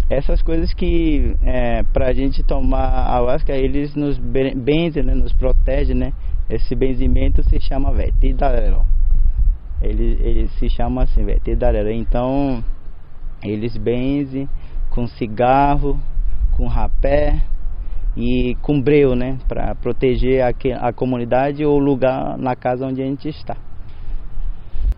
essas 0.10 0.42
coisas 0.42 0.74
que 0.74 1.36
é, 1.42 1.84
para 1.84 2.10
a 2.10 2.14
gente 2.14 2.44
tomar 2.44 3.14
ayahuasca 3.14 3.54
eles 3.54 3.96
nos 3.96 4.18
benzem, 4.18 5.04
né? 5.04 5.16
Nos 5.16 5.34
protege, 5.34 5.94
né? 5.94 6.14
Esse 6.50 6.76
benzimento 6.76 7.42
se 7.50 7.62
chama 7.62 7.94
vetidarelo. 7.94 8.86
Ele, 9.82 10.20
ele 10.22 10.48
se 10.60 10.70
chama 10.70 11.04
assim, 11.04 11.24
vetidarelo. 11.24 11.90
Então 11.90 12.62
eles 13.44 13.76
benzem 13.78 14.48
com 14.90 15.08
cigarro, 15.08 16.00
com 16.56 16.68
rapé 16.68 17.42
e 18.16 18.56
com 18.62 18.82
breu, 18.82 19.16
né? 19.16 19.38
Para 19.48 19.74
proteger 19.76 20.44
a, 20.44 20.88
a 20.88 20.94
comunidade 20.94 21.66
ou 21.66 21.78
o 21.78 21.80
lugar 21.80 22.38
na 22.38 22.56
casa 22.56 22.86
onde 22.86 23.02
a 23.02 23.06
gente 23.06 23.28
está. 23.30 23.56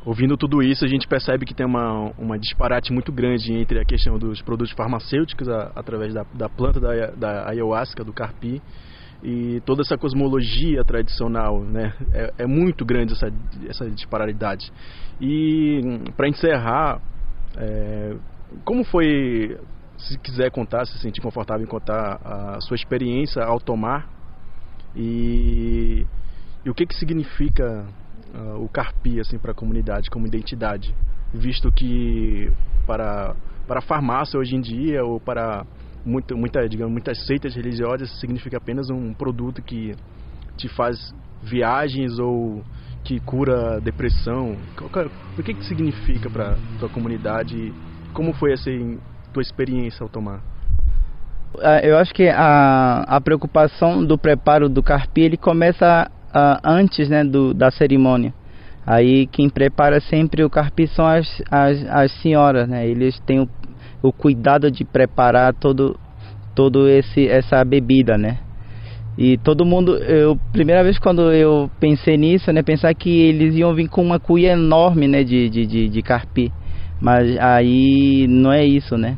Ouvindo 0.06 0.36
tudo 0.36 0.62
isso, 0.62 0.84
a 0.84 0.88
gente 0.88 1.08
percebe 1.08 1.46
que 1.46 1.54
tem 1.54 1.66
uma, 1.66 2.12
uma 2.18 2.38
disparate 2.38 2.92
muito 2.92 3.12
grande 3.12 3.54
entre 3.54 3.80
a 3.80 3.86
questão 3.86 4.20
dos 4.20 4.42
produtos 4.42 4.74
farmacêuticos 4.74 5.48
a, 5.48 5.72
através 5.76 6.14
da, 6.14 6.26
da 6.34 6.50
planta 6.50 6.80
da, 6.80 7.12
da 7.12 7.50
ayahuasca, 7.50 8.04
do 8.04 8.12
carpi, 8.12 8.62
e 9.24 9.62
toda 9.66 9.82
essa 9.82 9.98
cosmologia 9.98 10.84
tradicional, 10.84 11.62
né? 11.62 11.94
É, 12.12 12.34
é 12.40 12.46
muito 12.46 12.84
grande 12.84 13.14
essa, 13.14 13.32
essa 13.70 13.90
disparidade. 13.90 14.70
E 15.22 15.80
para 16.18 16.28
encerrar, 16.28 17.00
é, 17.56 18.16
como 18.64 18.84
foi, 18.84 19.58
se 19.98 20.18
quiser 20.20 20.52
contar, 20.52 20.86
se 20.86 20.98
sentir 21.00 21.22
confortável 21.22 21.66
em 21.66 21.70
contar 21.70 22.20
a 22.24 22.62
sua 22.62 22.76
experiência 22.76 23.44
ao 23.44 23.60
tomar 23.60 24.10
e, 24.96 26.06
e 26.64 26.70
o 26.70 26.74
que 26.74 26.86
que 26.86 26.96
significa 26.96 27.86
uh, 28.34 28.64
o 28.64 28.70
carpi 28.70 29.20
assim 29.20 29.38
para 29.38 29.52
a 29.52 29.56
comunidade 29.56 30.10
como 30.10 30.28
identidade, 30.28 30.96
visto 31.34 31.72
que 31.72 32.52
para 32.86 33.36
para 33.68 33.80
a 33.80 33.82
farmácia 33.82 34.38
hoje 34.38 34.56
em 34.56 34.62
dia 34.62 35.04
ou 35.06 35.20
para 35.20 35.66
muita, 36.06 36.36
muita, 36.36 36.68
digamos, 36.68 36.92
muitas 36.92 37.26
seitas 37.26 37.56
religiosas 37.56 38.10
significa 38.20 38.58
apenas 38.58 38.90
um 38.90 39.14
produto 39.14 39.62
que 39.62 39.96
te 40.58 40.68
faz 40.70 40.98
viagens 41.42 42.20
ou 42.20 42.64
que 43.04 43.20
cura 43.22 43.80
depressão. 43.82 44.58
O 45.38 45.44
que 45.44 45.54
que 45.54 45.66
significa 45.66 46.30
para 46.30 46.58
tua 46.80 46.90
comunidade? 46.90 47.74
Como 48.14 48.34
foi 48.34 48.54
essa 48.54 48.70
tua 49.34 49.42
experiência 49.42 50.04
ao 50.04 50.10
tomar? 50.10 50.42
Ah, 51.62 51.80
eu 51.84 51.98
acho 51.98 52.14
que 52.14 52.28
a, 52.30 53.04
a 53.08 53.22
preocupação 53.22 54.04
do 54.04 54.18
preparo 54.18 54.70
do 54.70 54.82
carpi 54.82 55.22
ele 55.22 55.38
começa 55.38 56.10
uh, 56.30 56.60
antes 56.64 57.10
né, 57.10 57.24
do, 57.24 57.54
da 57.54 57.70
cerimônia. 57.72 58.34
Aí 58.86 59.28
quem 59.28 59.50
prepara 59.50 60.02
sempre 60.02 60.44
o 60.44 60.50
carpi 60.50 60.88
são 60.88 61.06
as, 61.06 61.42
as, 61.50 61.86
as 61.90 62.12
senhoras, 62.22 62.68
né? 62.68 62.86
Eles 62.86 63.18
têm 63.22 63.40
o, 63.40 63.50
o 64.02 64.12
cuidado 64.12 64.70
de 64.70 64.84
preparar 64.84 65.54
todo, 65.54 65.98
todo 66.54 66.90
esse 66.90 67.28
essa 67.28 67.64
bebida, 67.64 68.18
né? 68.18 68.40
E 69.18 69.38
todo 69.38 69.64
mundo, 69.64 69.96
eu 69.98 70.38
primeira 70.52 70.84
vez 70.84 70.98
quando 70.98 71.32
eu 71.32 71.70
pensei 71.80 72.18
nisso, 72.18 72.52
né, 72.52 72.64
pensar 72.64 72.94
que 72.96 73.10
eles 73.10 73.56
iam 73.56 73.74
vir 73.76 73.88
com 73.88 74.02
uma 74.02 74.20
cuia 74.20 74.54
enorme, 74.54 75.08
né, 75.08 75.24
de, 75.24 75.50
de, 75.50 75.68
de, 75.68 75.88
de 75.88 76.02
carpi, 76.02 76.52
mas 77.04 77.38
aí 77.38 78.26
não 78.30 78.50
é 78.50 78.64
isso, 78.64 78.98
né? 78.98 79.18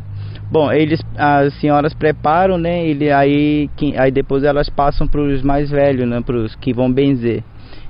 Bom, 0.52 0.72
eles, 0.72 1.00
as 1.16 1.54
senhoras 1.60 1.94
preparam, 1.94 2.58
né? 2.58 2.84
Ele, 2.84 3.12
aí, 3.12 3.70
aí 3.96 4.10
depois 4.10 4.44
elas 4.44 4.68
passam 4.68 5.08
para 5.08 5.22
os 5.22 5.44
mais 5.44 5.70
velhos, 5.70 6.10
né? 6.10 6.20
Para 6.20 6.36
os 6.36 6.56
que 6.56 6.74
vão 6.74 6.92
benzer. 6.92 7.44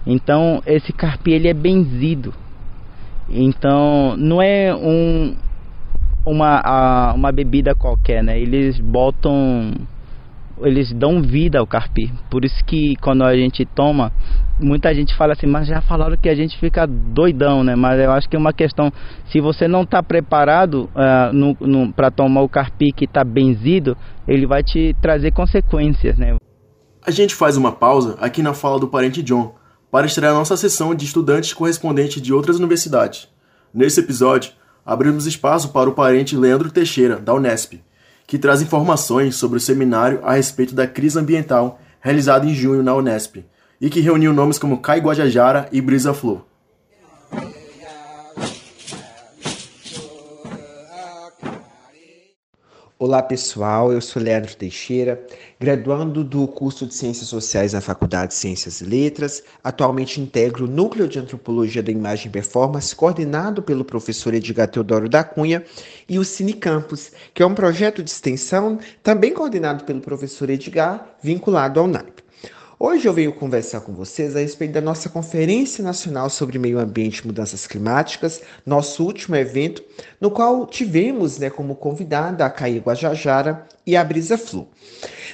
Então 0.06 0.62
esse 0.66 0.92
carpi 0.92 1.32
ele 1.32 1.48
é 1.48 1.54
benzido. 1.54 2.34
Então 3.30 4.18
não 4.18 4.42
é 4.42 4.76
um 4.76 5.34
uma 6.26 7.14
uma 7.14 7.32
bebida 7.32 7.74
qualquer, 7.74 8.22
né? 8.22 8.38
Eles 8.38 8.78
botam 8.78 9.72
eles 10.62 10.94
dão 10.94 11.22
vida 11.22 11.60
ao 11.60 11.68
carpi. 11.68 12.12
Por 12.30 12.46
isso 12.46 12.64
que 12.66 12.96
quando 12.98 13.24
a 13.24 13.36
gente 13.36 13.66
toma, 13.66 14.12
muita 14.60 14.94
gente 14.94 15.16
fala 15.16 15.34
assim, 15.34 15.48
mas 15.48 15.68
já 15.68 15.82
falaram 15.82 16.16
que 16.18 16.30
a 16.30 16.36
gente 16.36 16.58
fica 16.60 16.88
doidão, 16.88 17.64
né? 17.64 17.76
Mas 17.76 18.00
eu 18.00 18.12
acho 18.12 18.30
que 18.30 18.36
é 18.36 18.40
uma 18.40 18.54
questão, 18.54 18.92
se 19.32 19.42
você 19.42 19.68
não 19.68 19.84
está 19.84 20.02
preparado 20.02 20.90
uh, 20.96 21.94
para 21.94 22.10
tomar 22.10 22.42
o 22.42 22.50
carpi 22.50 22.92
que 22.92 23.06
está 23.06 23.24
benzido, 23.24 23.98
ele 24.28 24.46
vai 24.46 24.64
te 24.64 24.96
trazer 25.02 25.32
consequências, 25.32 26.18
né? 26.18 26.36
A 27.06 27.12
gente 27.12 27.36
faz 27.36 27.58
uma 27.58 27.72
pausa 27.72 28.18
aqui 28.20 28.42
na 28.42 28.54
fala 28.54 28.80
do 28.80 28.88
parente 28.88 29.22
John 29.22 29.54
para 29.92 30.08
estrear 30.08 30.34
nossa 30.34 30.58
sessão 30.58 30.96
de 30.96 31.06
estudantes 31.06 31.54
correspondentes 31.54 32.22
de 32.22 32.34
outras 32.34 32.58
universidades. 32.58 33.28
Nesse 33.74 34.00
episódio, 34.00 34.52
abrimos 34.86 35.26
espaço 35.26 35.70
para 35.72 35.90
o 35.90 35.94
parente 35.94 36.36
Leandro 36.36 36.72
Teixeira, 36.72 37.18
da 37.18 37.34
Unesp, 37.34 37.82
que 38.28 38.38
traz 38.38 38.62
informações 38.62 39.36
sobre 39.36 39.58
o 39.58 39.62
seminário 39.62 40.20
a 40.24 40.34
respeito 40.34 40.74
da 40.74 40.88
crise 40.88 41.20
ambiental 41.20 41.80
realizado 42.02 42.48
em 42.48 42.54
junho 42.54 42.84
na 42.84 42.96
Unesp 42.96 43.38
e 43.80 43.90
que 43.90 44.00
reuniu 44.00 44.34
nomes 44.34 44.58
como 44.58 44.80
Kai 44.80 45.00
Guajajara 45.00 45.68
e 45.72 45.82
Brisa 45.82 46.14
Flor. 46.14 46.46
Olá 53.08 53.22
pessoal, 53.22 53.94
eu 53.94 54.02
sou 54.02 54.20
Leandro 54.20 54.56
Teixeira, 54.56 55.24
graduando 55.60 56.24
do 56.24 56.48
curso 56.48 56.88
de 56.88 56.96
Ciências 56.96 57.28
Sociais 57.28 57.74
na 57.74 57.80
Faculdade 57.80 58.30
de 58.30 58.34
Ciências 58.34 58.82
e 58.82 58.84
Letras. 58.84 59.44
Atualmente 59.64 60.20
integro 60.20 60.66
o 60.66 60.68
Núcleo 60.68 61.08
de 61.08 61.20
Antropologia 61.20 61.84
da 61.84 61.92
Imagem 61.92 62.26
e 62.26 62.32
Performance, 62.32 62.96
coordenado 62.96 63.62
pelo 63.62 63.86
professor 63.86 64.34
Edgar 64.34 64.68
Teodoro 64.68 65.08
da 65.08 65.24
Cunha, 65.24 65.64
e 66.10 66.18
o 66.18 66.26
Cine 66.26 66.54
Campus, 66.54 67.12
que 67.32 67.44
é 67.44 67.46
um 67.46 67.54
projeto 67.54 68.02
de 68.02 68.10
extensão 68.10 68.80
também 69.04 69.36
coordenado 69.36 69.84
pelo 69.84 70.02
professor 70.02 70.50
Edgar, 70.50 71.16
vinculado 71.22 71.80
ao 71.80 71.86
NAIP. 71.86 72.25
Hoje 72.78 73.08
eu 73.08 73.14
venho 73.14 73.32
conversar 73.32 73.80
com 73.80 73.94
vocês 73.94 74.36
a 74.36 74.40
respeito 74.40 74.74
da 74.74 74.82
nossa 74.82 75.08
Conferência 75.08 75.82
Nacional 75.82 76.30
sobre 76.30 76.60
Meio 76.60 76.78
Ambiente 76.78 77.20
e 77.20 77.28
Mudanças 77.28 77.66
Climáticas, 77.66 78.42
nosso 78.66 79.02
último 79.02 79.38
evento, 79.38 79.82
no 80.20 80.30
qual 80.30 80.68
tivemos 80.68 81.40
né, 81.40 81.50
como 81.50 81.74
convidada 81.76 82.46
a 82.46 82.50
Caí 82.50 82.80
Guajajara 82.80 83.66
e 83.88 83.96
a 83.96 84.04
Brisa 84.04 84.38
Flu. 84.38 84.68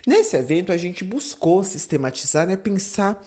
Nesse 0.05 0.37
evento 0.37 0.71
a 0.71 0.77
gente 0.77 1.03
buscou 1.03 1.63
sistematizar, 1.63 2.45
né, 2.45 2.55
pensar 2.55 3.19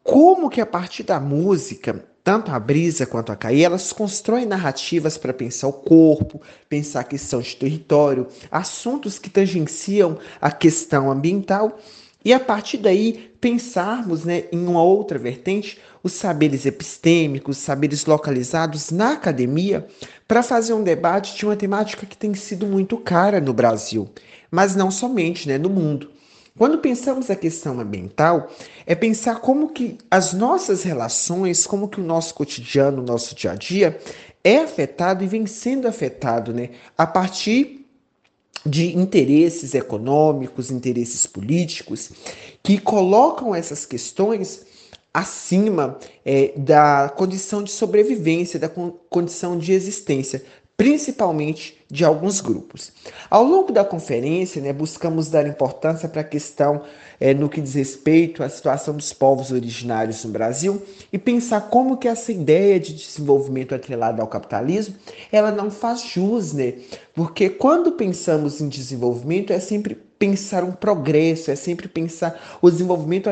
como 0.00 0.48
que 0.48 0.60
a 0.60 0.66
partir 0.66 1.02
da 1.02 1.18
música 1.18 2.04
tanto 2.22 2.52
a 2.52 2.58
Brisa 2.58 3.06
quanto 3.06 3.30
a 3.30 3.36
Caí, 3.36 3.64
elas 3.64 3.92
constroem 3.92 4.46
narrativas 4.46 5.16
para 5.16 5.32
pensar 5.32 5.68
o 5.68 5.72
corpo, 5.72 6.40
pensar 6.68 7.00
a 7.00 7.04
questão 7.04 7.40
de 7.40 7.54
território, 7.54 8.26
assuntos 8.50 9.16
que 9.16 9.30
tangenciam 9.30 10.18
a 10.40 10.50
questão 10.50 11.08
ambiental 11.08 11.78
e 12.26 12.32
a 12.32 12.40
partir 12.40 12.78
daí 12.78 13.30
pensarmos 13.40 14.24
né, 14.24 14.46
em 14.50 14.66
uma 14.66 14.82
outra 14.82 15.16
vertente, 15.16 15.78
os 16.02 16.12
saberes 16.12 16.66
epistêmicos, 16.66 17.56
saberes 17.56 18.04
localizados 18.04 18.90
na 18.90 19.12
academia, 19.12 19.86
para 20.26 20.42
fazer 20.42 20.72
um 20.72 20.82
debate 20.82 21.36
de 21.36 21.46
uma 21.46 21.54
temática 21.54 22.04
que 22.04 22.16
tem 22.16 22.34
sido 22.34 22.66
muito 22.66 22.96
cara 22.96 23.40
no 23.40 23.52
Brasil, 23.52 24.10
mas 24.50 24.74
não 24.74 24.90
somente 24.90 25.46
né, 25.46 25.56
no 25.56 25.70
mundo. 25.70 26.10
Quando 26.58 26.78
pensamos 26.78 27.30
a 27.30 27.36
questão 27.36 27.78
ambiental, 27.78 28.50
é 28.84 28.96
pensar 28.96 29.36
como 29.36 29.68
que 29.68 29.96
as 30.10 30.32
nossas 30.32 30.82
relações, 30.82 31.64
como 31.64 31.86
que 31.86 32.00
o 32.00 32.04
nosso 32.04 32.34
cotidiano, 32.34 33.02
o 33.02 33.06
nosso 33.06 33.36
dia 33.36 33.52
a 33.52 33.54
dia 33.54 34.00
é 34.42 34.58
afetado 34.58 35.22
e 35.22 35.28
vem 35.28 35.46
sendo 35.46 35.86
afetado 35.86 36.52
né, 36.52 36.70
a 36.98 37.06
partir 37.06 37.75
de 38.64 38.96
interesses 38.96 39.74
econômicos, 39.74 40.70
interesses 40.70 41.26
políticos, 41.26 42.10
que 42.62 42.78
colocam 42.78 43.54
essas 43.54 43.84
questões 43.84 44.64
acima 45.12 45.98
é, 46.24 46.52
da 46.56 47.12
condição 47.16 47.62
de 47.62 47.70
sobrevivência, 47.70 48.58
da 48.58 48.68
condição 48.68 49.56
de 49.56 49.72
existência, 49.72 50.44
principalmente 50.76 51.75
de 51.90 52.04
alguns 52.04 52.40
grupos. 52.40 52.92
Ao 53.30 53.44
longo 53.44 53.72
da 53.72 53.84
conferência, 53.84 54.60
né, 54.60 54.72
buscamos 54.72 55.28
dar 55.28 55.46
importância 55.46 56.08
para 56.08 56.20
a 56.20 56.24
questão 56.24 56.82
é, 57.20 57.32
no 57.32 57.48
que 57.48 57.60
diz 57.60 57.74
respeito 57.74 58.42
à 58.42 58.48
situação 58.48 58.94
dos 58.94 59.12
povos 59.12 59.52
originários 59.52 60.24
no 60.24 60.30
Brasil 60.30 60.82
e 61.12 61.18
pensar 61.18 61.62
como 61.62 61.96
que 61.96 62.08
essa 62.08 62.32
ideia 62.32 62.78
de 62.78 62.92
desenvolvimento 62.92 63.74
atrelado 63.74 64.20
ao 64.20 64.28
capitalismo, 64.28 64.96
ela 65.30 65.50
não 65.50 65.70
faz 65.70 66.02
jus, 66.02 66.52
né? 66.52 66.74
Porque 67.14 67.48
quando 67.48 67.92
pensamos 67.92 68.60
em 68.60 68.68
desenvolvimento 68.68 69.52
é 69.52 69.60
sempre 69.60 69.94
pensar 70.18 70.64
um 70.64 70.72
progresso, 70.72 71.50
é 71.50 71.56
sempre 71.56 71.88
pensar 71.88 72.58
o 72.60 72.70
desenvolvimento 72.70 73.28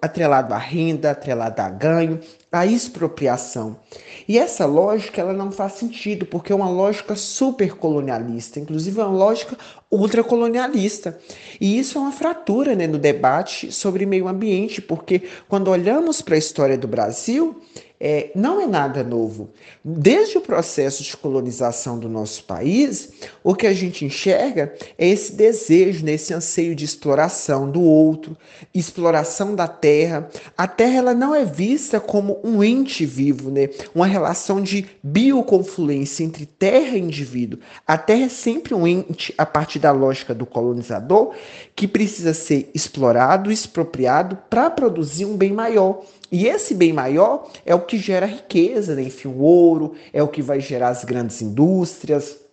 atrelado 0.00 0.54
à 0.54 0.58
renda, 0.58 1.10
atrelado 1.10 1.60
a 1.60 1.68
ganho, 1.68 2.20
a 2.50 2.64
expropriação. 2.64 3.78
E 4.26 4.38
essa 4.38 4.64
lógica 4.64 5.20
ela 5.20 5.32
não 5.32 5.50
faz 5.50 5.74
sentido, 5.74 6.24
porque 6.24 6.52
é 6.52 6.56
uma 6.56 6.68
lógica 6.68 7.14
supercolonialista, 7.14 8.58
inclusive 8.58 9.00
é 9.00 9.04
uma 9.04 9.16
lógica 9.16 9.56
ultracolonialista. 9.90 11.18
E 11.60 11.78
isso 11.78 11.98
é 11.98 12.00
uma 12.00 12.12
fratura 12.12 12.74
né, 12.74 12.86
no 12.86 12.98
debate 12.98 13.72
sobre 13.72 14.06
meio 14.06 14.28
ambiente, 14.28 14.80
porque 14.80 15.22
quando 15.48 15.68
olhamos 15.68 16.22
para 16.22 16.34
a 16.34 16.38
história 16.38 16.76
do 16.76 16.88
Brasil, 16.88 17.60
é, 18.00 18.30
não 18.34 18.60
é 18.60 18.66
nada 18.66 19.02
novo. 19.02 19.50
Desde 19.84 20.38
o 20.38 20.40
processo 20.40 21.02
de 21.02 21.16
colonização 21.16 21.98
do 21.98 22.08
nosso 22.08 22.44
país, 22.44 23.10
o 23.42 23.54
que 23.54 23.66
a 23.66 23.72
gente 23.72 24.04
enxerga 24.04 24.72
é 24.96 25.08
esse 25.08 25.32
desejo, 25.32 26.04
né, 26.04 26.12
esse 26.12 26.32
anseio 26.32 26.74
de 26.74 26.84
exploração 26.84 27.70
do 27.70 27.82
outro, 27.82 28.36
exploração 28.72 29.54
da 29.54 29.66
terra. 29.66 30.28
A 30.56 30.66
terra 30.68 30.98
ela 30.98 31.14
não 31.14 31.34
é 31.34 31.44
vista 31.44 31.98
um 32.44 32.62
ente 32.62 33.04
vivo, 33.04 33.50
né, 33.50 33.68
uma 33.94 34.06
relação 34.06 34.60
de 34.60 34.86
bioconfluência 35.02 36.24
entre 36.24 36.46
terra 36.46 36.96
e 36.96 37.00
indivíduo. 37.00 37.60
A 37.86 37.96
terra 37.96 38.24
é 38.24 38.28
sempre 38.28 38.74
um 38.74 38.86
ente 38.86 39.34
a 39.36 39.46
partir 39.46 39.78
da 39.78 39.92
lógica 39.92 40.34
do 40.34 40.46
colonizador 40.46 41.34
que 41.74 41.86
precisa 41.86 42.34
ser 42.34 42.70
explorado, 42.74 43.52
expropriado 43.52 44.38
para 44.48 44.70
produzir 44.70 45.24
um 45.24 45.36
bem 45.36 45.52
maior. 45.52 46.02
E 46.30 46.46
esse 46.46 46.74
bem 46.74 46.92
maior 46.92 47.50
é 47.64 47.74
o 47.74 47.80
que 47.80 47.98
gera 47.98 48.26
riqueza, 48.26 48.94
né? 48.94 49.02
enfim, 49.02 49.28
o 49.28 49.38
ouro, 49.38 49.94
é 50.12 50.22
o 50.22 50.28
que 50.28 50.42
vai 50.42 50.60
gerar 50.60 50.90
as 50.90 51.04
grandes 51.04 51.40
indústrias. 51.40 52.47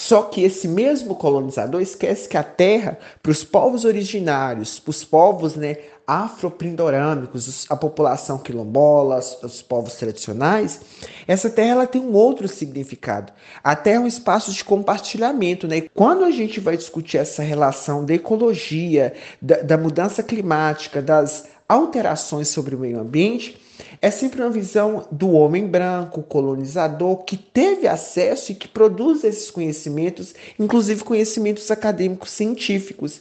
Só 0.00 0.22
que 0.22 0.42
esse 0.42 0.66
mesmo 0.66 1.14
colonizador 1.14 1.82
esquece 1.82 2.26
que 2.26 2.38
a 2.38 2.42
terra, 2.42 2.98
para 3.22 3.30
os 3.30 3.44
povos 3.44 3.84
originários, 3.84 4.80
para 4.80 4.90
os 4.92 5.04
povos 5.04 5.56
né, 5.56 5.76
afro-pindorâmicos, 6.06 7.66
a 7.68 7.76
população 7.76 8.38
quilombola, 8.38 9.20
os 9.42 9.60
povos 9.60 9.96
tradicionais, 9.96 10.80
essa 11.28 11.50
terra 11.50 11.72
ela 11.72 11.86
tem 11.86 12.00
um 12.00 12.14
outro 12.14 12.48
significado. 12.48 13.30
A 13.62 13.76
terra 13.76 13.96
é 13.96 14.00
um 14.00 14.06
espaço 14.06 14.50
de 14.54 14.64
compartilhamento. 14.64 15.68
Né? 15.68 15.82
Quando 15.94 16.24
a 16.24 16.30
gente 16.30 16.60
vai 16.60 16.78
discutir 16.78 17.18
essa 17.18 17.42
relação 17.42 18.02
da 18.02 18.14
ecologia, 18.14 19.12
da, 19.40 19.56
da 19.56 19.76
mudança 19.76 20.22
climática, 20.22 21.02
das 21.02 21.44
alterações 21.68 22.48
sobre 22.48 22.74
o 22.74 22.78
meio 22.78 22.98
ambiente, 22.98 23.60
é 24.00 24.10
sempre 24.10 24.40
uma 24.40 24.50
visão 24.50 25.06
do 25.10 25.30
homem 25.30 25.66
branco, 25.66 26.22
colonizador, 26.22 27.24
que 27.24 27.36
teve 27.36 27.86
acesso 27.86 28.52
e 28.52 28.54
que 28.54 28.68
produz 28.68 29.24
esses 29.24 29.50
conhecimentos, 29.50 30.34
inclusive 30.58 31.04
conhecimentos 31.04 31.70
acadêmicos 31.70 32.30
científicos. 32.30 33.20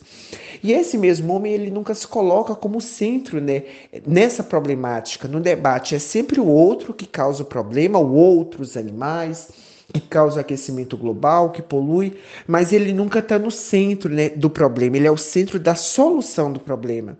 E 0.61 0.73
esse 0.73 0.97
mesmo 0.97 1.33
homem, 1.33 1.53
ele 1.53 1.71
nunca 1.71 1.95
se 1.95 2.07
coloca 2.07 2.53
como 2.53 2.81
centro 2.81 3.39
né, 3.39 3.63
nessa 4.05 4.43
problemática, 4.43 5.27
no 5.27 5.39
debate. 5.39 5.95
É 5.95 5.99
sempre 5.99 6.39
o 6.39 6.47
outro 6.47 6.93
que 6.93 7.05
causa 7.05 7.43
o 7.43 7.45
problema, 7.45 7.99
o 7.99 8.13
outro, 8.13 8.61
os 8.61 8.75
animais 8.75 9.68
que 9.93 10.01
causa 10.01 10.41
aquecimento 10.41 10.96
global, 10.96 11.51
que 11.51 11.62
polui, 11.62 12.19
mas 12.48 12.72
ele 12.72 12.93
nunca 12.93 13.19
está 13.19 13.39
no 13.39 13.50
centro 13.50 14.10
né, 14.10 14.29
do 14.29 14.50
problema, 14.50 14.98
ele 14.98 15.08
é 15.08 15.12
o 15.12 15.17
centro 15.17 15.60
da 15.60 15.75
solução 15.75 16.51
do 16.51 16.60
problema. 16.60 17.17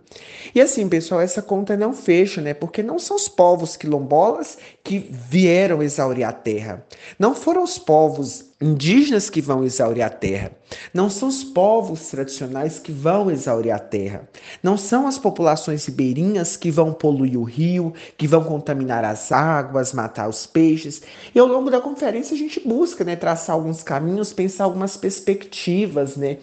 E 0.54 0.60
assim, 0.60 0.88
pessoal, 0.88 1.20
essa 1.20 1.42
conta 1.42 1.76
não 1.76 1.92
fecha, 1.92 2.40
né? 2.40 2.54
Porque 2.54 2.82
não 2.82 2.98
são 2.98 3.16
os 3.16 3.28
povos 3.28 3.76
quilombolas 3.76 4.58
que 4.82 4.98
vieram 4.98 5.82
exaurir 5.82 6.26
a 6.26 6.32
terra. 6.32 6.84
Não 7.18 7.34
foram 7.34 7.62
os 7.62 7.78
povos 7.78 8.49
indígenas 8.60 9.30
que 9.30 9.40
vão 9.40 9.64
exaurir 9.64 10.04
a 10.04 10.10
terra. 10.10 10.52
Não 10.92 11.08
são 11.08 11.28
os 11.28 11.42
povos 11.42 12.10
tradicionais 12.10 12.78
que 12.78 12.92
vão 12.92 13.30
exaurir 13.30 13.74
a 13.74 13.78
terra. 13.78 14.28
Não 14.62 14.76
são 14.76 15.06
as 15.06 15.18
populações 15.18 15.86
ribeirinhas 15.86 16.58
que 16.58 16.70
vão 16.70 16.92
poluir 16.92 17.38
o 17.38 17.42
rio, 17.42 17.94
que 18.18 18.28
vão 18.28 18.44
contaminar 18.44 19.02
as 19.02 19.32
águas, 19.32 19.94
matar 19.94 20.28
os 20.28 20.46
peixes. 20.46 21.02
E 21.34 21.38
ao 21.38 21.46
longo 21.46 21.70
da 21.70 21.80
conferência 21.80 22.34
a 22.34 22.38
gente 22.38 22.60
busca 22.60 23.02
né, 23.02 23.16
traçar 23.16 23.56
alguns 23.56 23.82
caminhos, 23.82 24.32
pensar 24.32 24.64
algumas 24.64 24.94
perspectivas. 24.94 26.16
Né? 26.16 26.36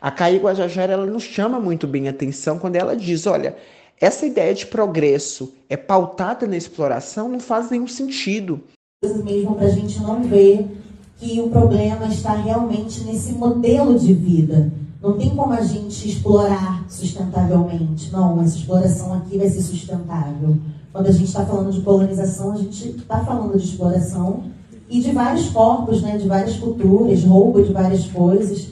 A 0.00 0.10
Caí 0.10 0.38
Guajajara 0.38 0.94
ela 0.94 1.06
nos 1.06 1.24
chama 1.24 1.60
muito 1.60 1.86
bem 1.86 2.08
atenção 2.08 2.58
quando 2.58 2.76
ela 2.76 2.96
diz, 2.96 3.26
olha, 3.26 3.56
essa 4.00 4.24
ideia 4.24 4.54
de 4.54 4.64
progresso 4.64 5.54
é 5.68 5.76
pautada 5.76 6.46
na 6.46 6.56
exploração 6.56 7.28
não 7.28 7.40
faz 7.40 7.68
nenhum 7.70 7.88
sentido. 7.88 8.62
Mesmo 9.04 9.54
para 9.54 9.66
a 9.66 9.70
gente 9.70 10.00
não 10.00 10.22
ver 10.22 10.66
que 11.18 11.40
o 11.40 11.48
problema 11.48 12.06
está 12.06 12.34
realmente 12.34 13.02
nesse 13.02 13.32
modelo 13.32 13.98
de 13.98 14.14
vida. 14.14 14.72
Não 15.02 15.14
tem 15.18 15.30
como 15.30 15.52
a 15.52 15.62
gente 15.62 16.08
explorar 16.08 16.84
sustentavelmente. 16.88 18.10
Não, 18.12 18.40
essa 18.40 18.56
exploração 18.56 19.14
aqui 19.14 19.36
vai 19.36 19.48
ser 19.48 19.62
sustentável. 19.62 20.56
Quando 20.92 21.06
a 21.06 21.12
gente 21.12 21.26
está 21.26 21.44
falando 21.44 21.72
de 21.72 21.80
colonização, 21.80 22.52
a 22.52 22.56
gente 22.56 22.88
está 22.90 23.24
falando 23.24 23.56
de 23.58 23.64
exploração 23.64 24.44
e 24.88 25.00
de 25.00 25.12
vários 25.12 25.48
corpos, 25.50 26.02
né, 26.02 26.16
de 26.16 26.26
várias 26.26 26.56
culturas, 26.56 27.22
roubo 27.24 27.62
de 27.62 27.72
várias 27.72 28.06
coisas. 28.06 28.68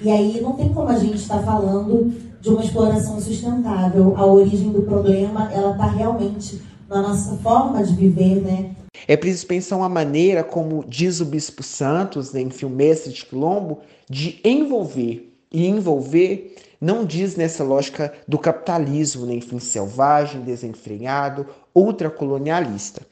E 0.00 0.10
aí 0.10 0.40
não 0.40 0.52
tem 0.52 0.68
como 0.72 0.88
a 0.88 0.98
gente 0.98 1.16
estar 1.16 1.38
tá 1.38 1.42
falando 1.42 2.12
de 2.40 2.48
uma 2.48 2.62
exploração 2.62 3.20
sustentável. 3.20 4.14
A 4.16 4.24
origem 4.24 4.70
do 4.70 4.82
problema, 4.82 5.52
ela 5.52 5.72
está 5.72 5.86
realmente 5.86 6.62
na 6.88 7.02
nossa 7.02 7.36
forma 7.36 7.82
de 7.82 7.94
viver, 7.94 8.40
né? 8.42 8.70
É 9.06 9.16
preciso 9.16 9.46
pensar 9.46 9.76
uma 9.76 9.88
maneira, 9.88 10.44
como 10.44 10.84
diz 10.86 11.20
o 11.20 11.24
Bispo 11.24 11.62
Santos, 11.62 12.32
né, 12.32 12.40
enfim, 12.40 12.66
o 12.66 12.70
mestre 12.70 13.12
de 13.12 13.24
Quilombo, 13.24 13.80
de 14.08 14.40
envolver. 14.44 15.32
E 15.50 15.66
envolver 15.66 16.56
não 16.80 17.04
diz 17.04 17.34
nessa 17.34 17.64
lógica 17.64 18.12
do 18.26 18.38
capitalismo, 18.38 19.26
né, 19.26 19.34
enfim, 19.34 19.58
selvagem, 19.58 20.42
desenfreado, 20.42 21.46
ultracolonialista. 21.74 23.02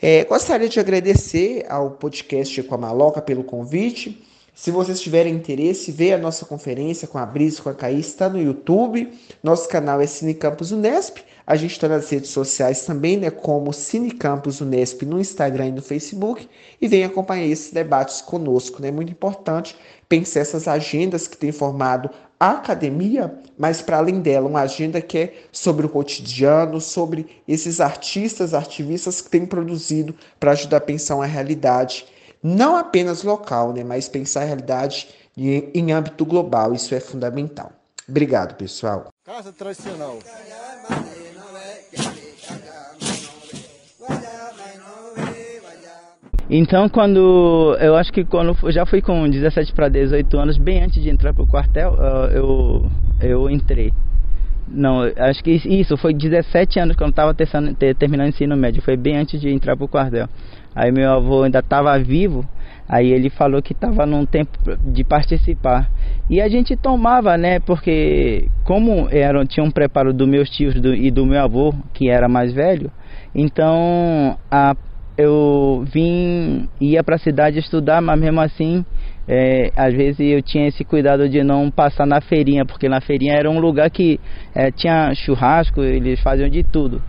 É, 0.00 0.24
gostaria 0.24 0.68
de 0.68 0.78
agradecer 0.78 1.64
ao 1.68 1.92
podcast 1.92 2.62
com 2.64 2.74
a 2.74 2.78
Maloca 2.78 3.22
pelo 3.22 3.42
convite. 3.42 4.22
Se 4.54 4.70
vocês 4.70 5.00
tiverem 5.00 5.34
interesse, 5.34 5.90
ver 5.90 6.12
a 6.12 6.18
nossa 6.18 6.44
conferência 6.44 7.08
com 7.08 7.18
a 7.18 7.26
Brisa 7.26 7.60
com 7.60 7.70
a 7.70 7.74
Caís, 7.74 8.06
está 8.06 8.28
no 8.28 8.40
YouTube. 8.40 9.10
Nosso 9.42 9.68
canal 9.68 10.00
é 10.00 10.06
Cine 10.06 10.34
Campus 10.34 10.70
Unesp. 10.70 11.18
A 11.46 11.56
gente 11.56 11.72
está 11.72 11.88
nas 11.88 12.08
redes 12.08 12.30
sociais 12.30 12.86
também, 12.86 13.18
né, 13.18 13.30
como 13.30 13.72
Cine 13.72 14.10
Campus 14.10 14.60
Unesp 14.60 15.02
no 15.02 15.20
Instagram 15.20 15.66
e 15.66 15.72
no 15.72 15.82
Facebook. 15.82 16.48
E 16.80 16.88
vem 16.88 17.04
acompanhar 17.04 17.46
esses 17.46 17.70
debates 17.72 18.22
conosco. 18.22 18.78
É 18.78 18.82
né? 18.82 18.90
muito 18.90 19.12
importante 19.12 19.76
pensar 20.08 20.40
essas 20.40 20.66
agendas 20.66 21.28
que 21.28 21.36
têm 21.36 21.52
formado 21.52 22.08
a 22.40 22.52
academia, 22.52 23.38
mas 23.56 23.80
para 23.80 23.98
além 23.98 24.20
dela, 24.20 24.48
uma 24.48 24.60
agenda 24.60 25.00
que 25.00 25.18
é 25.18 25.34
sobre 25.52 25.86
o 25.86 25.88
cotidiano, 25.88 26.80
sobre 26.80 27.42
esses 27.46 27.80
artistas, 27.80 28.54
ativistas 28.54 29.20
que 29.20 29.30
têm 29.30 29.46
produzido 29.46 30.14
para 30.40 30.52
ajudar 30.52 30.78
a 30.78 30.80
pensar 30.80 31.16
uma 31.16 31.26
realidade 31.26 32.06
não 32.42 32.76
apenas 32.76 33.22
local, 33.22 33.72
né, 33.72 33.82
mas 33.82 34.06
pensar 34.06 34.42
a 34.42 34.44
realidade 34.44 35.08
em, 35.36 35.70
em 35.74 35.92
âmbito 35.92 36.26
global. 36.26 36.74
Isso 36.74 36.94
é 36.94 37.00
fundamental. 37.00 37.72
Obrigado, 38.06 38.54
pessoal. 38.56 39.08
Casa 39.24 39.50
tradicional. 39.50 40.18
Então, 46.56 46.88
quando 46.88 47.76
eu 47.80 47.96
acho 47.96 48.12
que 48.12 48.24
quando 48.24 48.56
já 48.70 48.86
fui 48.86 49.02
com 49.02 49.28
17 49.28 49.72
para 49.72 49.88
18 49.88 50.38
anos, 50.38 50.56
bem 50.56 50.84
antes 50.84 51.02
de 51.02 51.10
entrar 51.10 51.34
pro 51.34 51.48
quartel, 51.48 51.96
eu 52.30 52.88
eu 53.20 53.50
entrei. 53.50 53.92
Não, 54.68 55.00
acho 55.16 55.42
que 55.42 55.50
isso 55.50 55.96
foi 55.96 56.14
17 56.14 56.78
anos 56.78 56.94
quando 56.94 57.10
estava 57.10 57.34
terminando 57.34 58.26
o 58.26 58.28
ensino 58.28 58.56
médio, 58.56 58.80
foi 58.82 58.96
bem 58.96 59.16
antes 59.16 59.40
de 59.40 59.48
entrar 59.48 59.76
pro 59.76 59.88
quartel. 59.88 60.28
Aí 60.76 60.92
meu 60.92 61.10
avô 61.10 61.42
ainda 61.42 61.58
estava 61.58 61.98
vivo, 61.98 62.48
aí 62.88 63.10
ele 63.10 63.30
falou 63.30 63.60
que 63.60 63.72
estava 63.72 64.06
num 64.06 64.24
tempo 64.24 64.56
de 64.86 65.02
participar. 65.02 65.90
E 66.30 66.40
a 66.40 66.48
gente 66.48 66.76
tomava, 66.76 67.36
né? 67.36 67.58
Porque 67.58 68.48
como 68.62 69.08
era, 69.10 69.44
tinha 69.44 69.64
um 69.64 69.72
preparo 69.72 70.12
dos 70.12 70.28
meus 70.28 70.48
tios 70.50 70.80
do, 70.80 70.94
e 70.94 71.10
do 71.10 71.26
meu 71.26 71.42
avô, 71.42 71.74
que 71.92 72.08
era 72.08 72.28
mais 72.28 72.52
velho, 72.52 72.92
então 73.34 74.38
a, 74.48 74.76
eu 75.16 75.84
vim, 75.92 76.68
ia 76.80 77.02
para 77.02 77.16
a 77.16 77.18
cidade 77.18 77.58
estudar, 77.58 78.00
mas 78.00 78.18
mesmo 78.18 78.40
assim, 78.40 78.84
é, 79.28 79.70
às 79.76 79.94
vezes 79.94 80.20
eu 80.20 80.42
tinha 80.42 80.66
esse 80.66 80.84
cuidado 80.84 81.28
de 81.28 81.42
não 81.42 81.70
passar 81.70 82.06
na 82.06 82.20
feirinha, 82.20 82.64
porque 82.64 82.88
na 82.88 83.00
feirinha 83.00 83.34
era 83.34 83.50
um 83.50 83.58
lugar 83.58 83.90
que 83.90 84.18
é, 84.54 84.70
tinha 84.70 85.14
churrasco, 85.14 85.82
eles 85.82 86.20
faziam 86.20 86.48
de 86.48 86.62
tudo. 86.62 87.00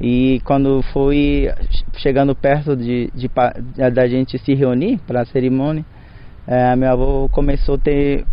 E 0.00 0.40
quando 0.44 0.82
foi 0.92 1.48
chegando 1.96 2.34
perto 2.34 2.76
de, 2.76 3.10
de, 3.14 3.28
de 3.28 3.90
da 3.90 4.06
gente 4.06 4.38
se 4.38 4.54
reunir 4.54 4.98
para 5.06 5.22
a 5.22 5.26
cerimônia, 5.26 5.84
é, 6.46 6.76
meu 6.76 6.90
avô 6.90 7.28
começou 7.30 7.76
a 7.76 7.78
ter 7.78 8.24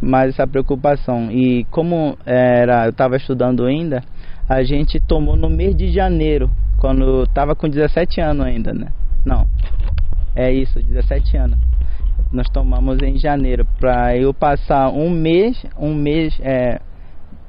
mais 0.00 0.30
essa 0.30 0.46
preocupação. 0.46 1.30
E 1.30 1.64
como 1.70 2.16
era, 2.24 2.86
eu 2.86 2.90
estava 2.90 3.16
estudando 3.16 3.66
ainda, 3.66 4.02
a 4.50 4.64
gente 4.64 4.98
tomou 4.98 5.36
no 5.36 5.48
mês 5.48 5.76
de 5.76 5.92
janeiro, 5.92 6.50
quando 6.80 7.04
eu 7.04 7.22
estava 7.22 7.54
com 7.54 7.68
17 7.68 8.20
anos 8.20 8.44
ainda, 8.44 8.74
né? 8.74 8.88
Não, 9.24 9.46
é 10.34 10.52
isso, 10.52 10.82
17 10.82 11.36
anos. 11.36 11.56
Nós 12.32 12.48
tomamos 12.48 13.00
em 13.00 13.16
janeiro 13.16 13.64
para 13.78 14.16
eu 14.16 14.34
passar 14.34 14.88
um 14.88 15.08
mês, 15.08 15.64
um 15.78 15.94
mês, 15.94 16.36
é, 16.40 16.80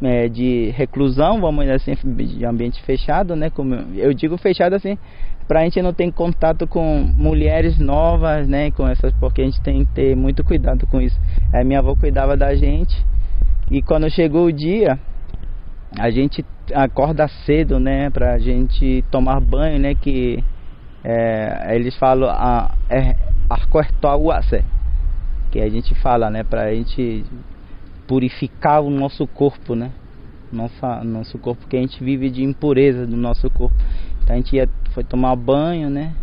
é, 0.04 0.30
de 0.30 0.70
reclusão, 0.78 1.42
vamos 1.42 1.66
dizer 1.66 1.74
assim, 1.74 1.96
de 2.06 2.46
ambiente 2.46 2.80
fechado, 2.84 3.36
né? 3.36 3.50
Como 3.50 3.74
eu 3.96 4.14
digo 4.14 4.38
fechado 4.38 4.76
assim, 4.76 4.96
para 5.48 5.62
a 5.62 5.64
gente 5.64 5.82
não 5.82 5.94
ter 5.94 6.12
contato 6.12 6.68
com 6.68 7.04
mulheres 7.18 7.80
novas, 7.80 8.48
né? 8.48 8.70
Com 8.70 8.88
essas, 8.88 9.12
porque 9.14 9.42
a 9.42 9.46
gente 9.46 9.60
tem 9.62 9.84
que 9.86 9.92
ter 9.92 10.16
muito 10.16 10.44
cuidado 10.44 10.86
com 10.86 11.02
isso. 11.02 11.20
A 11.52 11.64
minha 11.64 11.80
avó 11.80 11.96
cuidava 11.96 12.38
da 12.38 12.54
gente 12.54 12.96
e 13.72 13.82
quando 13.82 14.08
chegou 14.08 14.46
o 14.46 14.52
dia, 14.52 15.00
a 16.00 16.12
gente 16.12 16.46
acorda 16.74 17.28
cedo, 17.46 17.80
né? 17.80 18.10
Pra 18.10 18.38
gente 18.38 19.04
tomar 19.12 19.40
banho, 19.40 19.80
né? 19.80 19.96
Que 19.96 20.44
é, 21.04 21.76
eles 21.76 21.96
falam 21.98 22.30
a 22.30 22.72
é, 22.90 23.16
que 25.52 25.60
a 25.60 25.70
gente 25.70 25.94
fala, 25.96 26.30
né? 26.30 26.44
Pra 26.44 26.74
gente 26.74 27.24
purificar 28.08 28.82
o 28.82 28.90
nosso 28.90 29.28
corpo, 29.28 29.76
né? 29.76 29.92
Nossa, 30.52 31.04
nosso 31.04 31.38
corpo, 31.40 31.68
que 31.68 31.78
a 31.78 31.80
gente 31.80 32.04
vive 32.04 32.30
de 32.30 32.44
impureza 32.44 33.06
do 33.06 33.16
nosso 33.16 33.50
corpo. 33.50 33.76
Então 34.24 34.36
a 34.36 34.38
gente 34.38 34.56
ia, 34.56 34.68
foi 34.94 35.04
tomar 35.04 35.36
banho, 35.36 35.90
né? 35.90 36.14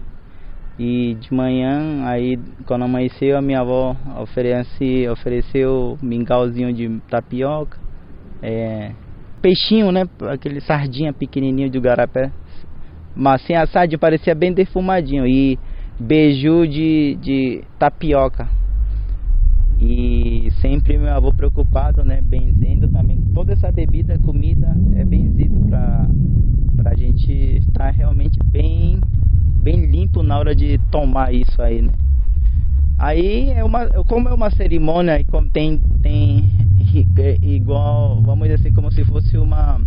E 0.78 1.14
de 1.14 1.34
manhã, 1.34 2.06
aí 2.06 2.38
quando 2.66 2.84
amanheceu, 2.84 3.37
a 3.37 3.42
minha 3.42 3.61
avó 3.61 3.96
oferece, 4.20 5.08
ofereceu 5.08 5.98
mingauzinho 6.00 6.72
de 6.72 7.00
tapioca, 7.08 7.78
é, 8.42 8.92
peixinho, 9.38 9.90
né? 9.90 10.09
Aquele 10.31 10.61
sardinha 10.61 11.12
pequenininho 11.12 11.70
de 11.70 11.81
garapé. 11.81 12.31
Mas 13.14 13.42
sem 13.42 13.57
assado 13.57 13.98
parecia 13.98 14.35
bem 14.35 14.53
defumadinho. 14.53 15.27
E 15.27 15.59
beiju 15.98 16.66
de, 16.66 17.16
de 17.20 17.64
tapioca. 17.79 18.48
E 19.81 20.48
sempre 20.61 20.98
meu 20.98 21.12
avô 21.12 21.33
preocupado, 21.33 22.05
né, 22.05 22.20
benzendo 22.20 22.88
também. 22.88 23.20
Toda 23.35 23.53
essa 23.53 23.70
bebida, 23.70 24.18
comida 24.18 24.77
é 24.96 25.05
benzido 25.05 25.61
para 25.66 26.09
a 26.85 26.94
gente 26.96 27.33
estar 27.59 27.90
realmente 27.90 28.38
bem, 28.44 29.01
bem 29.62 29.87
limpo 29.87 30.22
na 30.22 30.38
hora 30.38 30.55
de 30.55 30.79
tomar 30.90 31.33
isso 31.33 31.61
aí, 31.62 31.83
né. 31.83 31.92
Aí 32.98 33.51
é 33.51 33.62
uma, 33.62 33.87
como 34.05 34.29
é 34.29 34.35
uma 34.35 34.51
cerimônia 34.51 35.20
e 35.20 35.24
como 35.24 35.48
tem, 35.48 35.79
tem 36.03 36.44
igual, 37.42 38.20
vamos 38.22 38.48
dizer 38.48 38.61
assim, 38.61 38.72
como 38.72 38.90
se 38.92 39.05
fosse 39.05 39.37
uma 39.37 39.81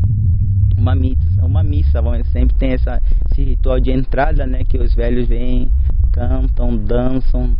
uma 0.78 0.96
missa, 0.96 1.46
uma 1.46 1.64
missa, 1.64 2.02
vamos 2.02 2.28
sempre 2.30 2.56
tem 2.58 2.72
essa 2.72 3.02
esse 3.30 3.44
ritual 3.44 3.80
de 3.80 3.92
entrada, 3.92 4.46
né, 4.48 4.64
que 4.64 4.78
os 4.78 4.94
velhos 4.96 5.28
vêm, 5.28 5.70
cantam, 6.12 6.76
dançam, 6.76 7.56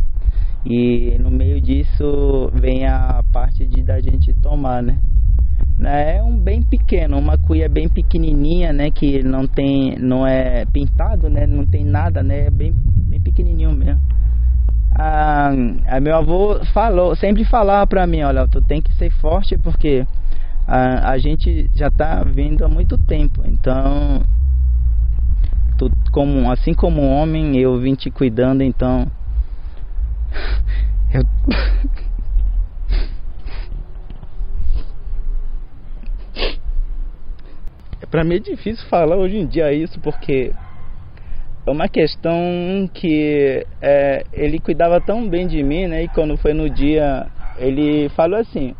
e 0.64 1.16
no 1.18 1.30
meio 1.30 1.60
disso 1.60 2.50
vem 2.54 2.86
a 2.86 3.22
parte 3.32 3.66
de 3.66 3.82
da 3.82 4.00
gente 4.00 4.32
tomar, 4.34 4.82
né? 4.82 4.98
É 5.84 6.22
um 6.22 6.38
bem 6.38 6.62
pequeno, 6.62 7.18
uma 7.18 7.36
cuia 7.36 7.68
bem 7.68 7.88
pequenininha, 7.88 8.72
né? 8.72 8.90
Que 8.90 9.22
não 9.22 9.48
tem, 9.48 9.96
não 9.98 10.24
é 10.24 10.64
pintado, 10.66 11.28
né? 11.28 11.44
Não 11.44 11.66
tem 11.66 11.84
nada, 11.84 12.22
né? 12.22 12.46
É 12.46 12.50
bem, 12.50 12.72
bem 12.72 13.20
pequenininho 13.20 13.72
mesmo. 13.72 14.00
Ah, 14.94 15.50
a 15.86 16.00
meu 16.00 16.14
avô 16.14 16.62
falou, 16.66 17.16
sempre 17.16 17.44
falava 17.44 17.86
pra 17.86 18.06
mim, 18.06 18.22
olha, 18.22 18.46
tu 18.46 18.60
tem 18.60 18.82
que 18.82 18.92
ser 18.94 19.10
forte 19.10 19.56
porque 19.56 20.06
a, 20.66 21.12
a 21.12 21.18
gente 21.18 21.70
já 21.74 21.90
tá 21.90 22.22
vindo 22.22 22.62
há 22.62 22.68
muito 22.68 22.98
tempo, 22.98 23.42
então 23.46 24.22
tu, 25.78 25.90
como, 26.12 26.50
assim 26.50 26.74
como 26.74 27.08
homem, 27.08 27.58
eu 27.58 27.78
vim 27.80 27.94
te 27.94 28.10
cuidando, 28.10 28.62
então 28.62 29.06
eu... 31.12 31.22
Pra 38.10 38.24
mim 38.24 38.34
é 38.34 38.40
difícil 38.40 38.86
falar 38.88 39.16
hoje 39.16 39.38
em 39.38 39.46
dia 39.46 39.72
isso 39.72 39.98
porque 40.00 40.52
é 41.64 41.70
uma 41.70 41.88
questão 41.88 42.34
que 42.92 43.64
é, 43.80 44.24
ele 44.32 44.58
cuidava 44.58 45.00
tão 45.00 45.28
bem 45.28 45.46
de 45.46 45.62
mim, 45.62 45.86
né? 45.86 46.02
E 46.04 46.08
quando 46.08 46.36
foi 46.36 46.52
no 46.52 46.68
dia, 46.68 47.26
ele 47.56 48.08
falou 48.10 48.38
assim: 48.38 48.74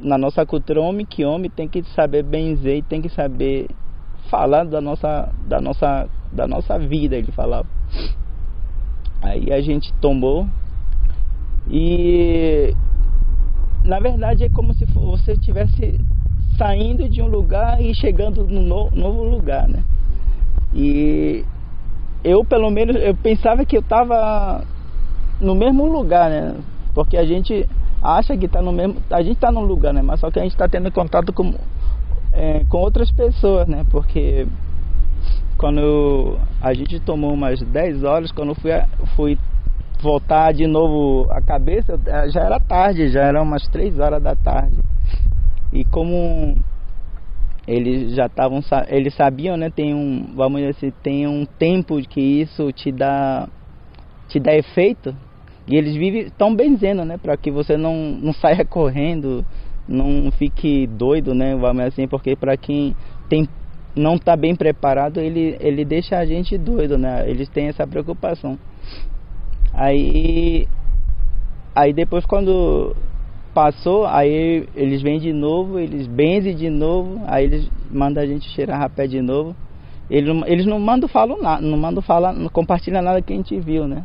na 0.00 0.16
nossa 0.16 0.46
cultura, 0.46 0.80
homem 0.80 1.04
que 1.04 1.24
homem 1.24 1.50
tem 1.50 1.68
que 1.68 1.82
saber 1.94 2.22
benzer 2.22 2.76
e 2.78 2.82
tem 2.82 3.02
que 3.02 3.08
saber 3.08 3.66
falar 4.30 4.64
da 4.64 4.80
nossa, 4.80 5.32
da 5.48 5.60
nossa, 5.60 6.08
da 6.32 6.46
nossa 6.46 6.78
vida, 6.78 7.16
ele 7.16 7.32
falava. 7.32 7.66
Aí 9.20 9.52
a 9.52 9.60
gente 9.60 9.92
tomou 9.94 10.46
e 11.70 12.74
na 13.84 13.98
verdade 13.98 14.44
é 14.44 14.48
como 14.50 14.74
se 14.74 14.84
você 14.84 15.32
estivesse 15.32 15.98
saindo 16.58 17.08
de 17.08 17.22
um 17.22 17.26
lugar 17.26 17.80
e 17.80 17.94
chegando 17.94 18.46
no 18.46 18.90
novo 18.90 19.24
lugar, 19.24 19.66
né? 19.66 19.82
E 20.74 21.44
eu 22.24 22.44
pelo 22.44 22.70
menos 22.70 22.96
eu 22.96 23.14
pensava 23.14 23.64
que 23.64 23.76
eu 23.76 23.80
estava 23.80 24.64
no 25.40 25.54
mesmo 25.54 25.86
lugar, 25.86 26.30
né? 26.30 26.56
Porque 26.94 27.16
a 27.16 27.24
gente 27.24 27.68
acha 28.02 28.36
que 28.36 28.46
está 28.46 28.62
no 28.62 28.72
mesmo, 28.72 28.96
a 29.10 29.22
gente 29.22 29.36
está 29.36 29.52
num 29.52 29.64
lugar, 29.64 29.92
né? 29.92 30.02
Mas 30.02 30.20
só 30.20 30.30
que 30.30 30.38
a 30.38 30.42
gente 30.42 30.52
está 30.52 30.66
tendo 30.66 30.90
contato 30.90 31.32
com 31.32 31.54
é, 32.32 32.64
com 32.68 32.78
outras 32.78 33.10
pessoas, 33.12 33.68
né? 33.68 33.84
Porque 33.90 34.46
quando 35.56 36.38
a 36.60 36.72
gente 36.74 36.98
tomou 37.00 37.32
umas 37.32 37.60
10 37.60 38.02
horas, 38.02 38.32
quando 38.32 38.50
eu 38.50 38.54
fui, 38.54 38.70
fui 39.14 39.38
voltar 40.00 40.52
de 40.52 40.66
novo 40.66 41.30
a 41.30 41.40
cabeça, 41.40 41.98
já 42.32 42.40
era 42.40 42.58
tarde, 42.58 43.08
já 43.08 43.22
eram 43.22 43.42
umas 43.42 43.66
três 43.68 43.98
horas 43.98 44.22
da 44.22 44.34
tarde. 44.34 44.76
E 45.72 45.84
como 45.84 46.56
eles 47.66 48.14
já 48.14 48.26
estavam, 48.26 48.60
eles 48.88 49.14
sabiam, 49.14 49.56
né, 49.56 49.70
tem 49.70 49.94
um, 49.94 50.34
vamos 50.34 50.60
dizer 50.60 50.70
assim, 50.70 50.92
tem 51.02 51.26
um 51.26 51.46
tempo 51.46 51.96
que 52.08 52.20
isso 52.20 52.70
te 52.72 52.92
dá 52.92 53.48
te 54.28 54.38
dá 54.38 54.54
efeito. 54.54 55.14
E 55.66 55.76
eles 55.76 55.94
vivem 55.94 56.28
tão 56.36 56.54
benzendo, 56.54 57.04
né, 57.04 57.16
para 57.16 57.36
que 57.36 57.50
você 57.50 57.76
não 57.76 57.94
não 58.20 58.32
saia 58.34 58.64
correndo, 58.64 59.44
não 59.88 60.30
fique 60.32 60.86
doido, 60.86 61.34
né, 61.34 61.56
vamos 61.56 61.84
assim, 61.84 62.06
porque 62.06 62.36
para 62.36 62.56
quem 62.56 62.94
tem 63.28 63.48
não 63.96 64.16
está 64.16 64.36
bem 64.36 64.54
preparado, 64.54 65.20
ele 65.20 65.56
ele 65.60 65.84
deixa 65.84 66.18
a 66.18 66.26
gente 66.26 66.58
doido, 66.58 66.98
né? 66.98 67.30
Eles 67.30 67.48
têm 67.48 67.68
essa 67.68 67.86
preocupação. 67.86 68.58
Aí, 69.72 70.66
aí 71.74 71.92
depois 71.92 72.26
quando 72.26 72.94
passou, 73.54 74.04
aí 74.04 74.68
eles 74.74 75.00
vêm 75.00 75.20
de 75.20 75.32
novo, 75.32 75.78
eles 75.78 76.06
benzem 76.08 76.56
de 76.56 76.68
novo, 76.68 77.22
aí 77.26 77.44
eles 77.44 77.70
mandam 77.90 78.22
a 78.22 78.26
gente 78.26 78.48
cheirar 78.50 78.78
rapé 78.78 79.06
de 79.06 79.22
novo. 79.22 79.54
Eles, 80.10 80.28
eles 80.46 80.66
não 80.66 80.78
mandam 80.78 81.08
falar 81.08 81.36
nada, 81.38 81.62
não 81.62 81.78
mandam 81.78 82.02
falar, 82.02 82.32
não 82.32 82.48
compartilham 82.48 83.00
nada 83.00 83.22
que 83.22 83.32
a 83.32 83.36
gente 83.36 83.58
viu, 83.60 83.86
né? 83.86 84.04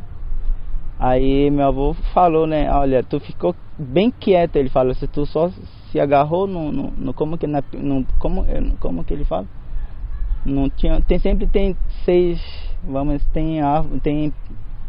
Aí 0.98 1.50
meu 1.50 1.66
avô 1.66 1.94
falou, 2.14 2.46
né? 2.46 2.72
Olha, 2.72 3.02
tu 3.02 3.18
ficou 3.18 3.54
bem 3.78 4.10
quieto, 4.10 4.56
ele 4.56 4.68
falou, 4.68 4.94
se 4.94 5.06
tu 5.06 5.26
só 5.26 5.50
se 5.90 5.98
agarrou 5.98 6.46
no, 6.46 6.70
no, 6.70 6.92
no 6.96 7.12
como 7.12 7.36
que 7.36 7.46
na, 7.46 7.62
no, 7.72 8.06
como, 8.18 8.46
como 8.78 9.04
que 9.04 9.12
ele 9.12 9.24
fala? 9.24 9.46
Não 10.46 10.70
tinha, 10.70 11.00
tem 11.02 11.18
sempre 11.18 11.46
tem 11.46 11.76
seis, 12.04 12.40
vamos, 12.84 13.22
tem 13.32 13.60
tem 14.02 14.32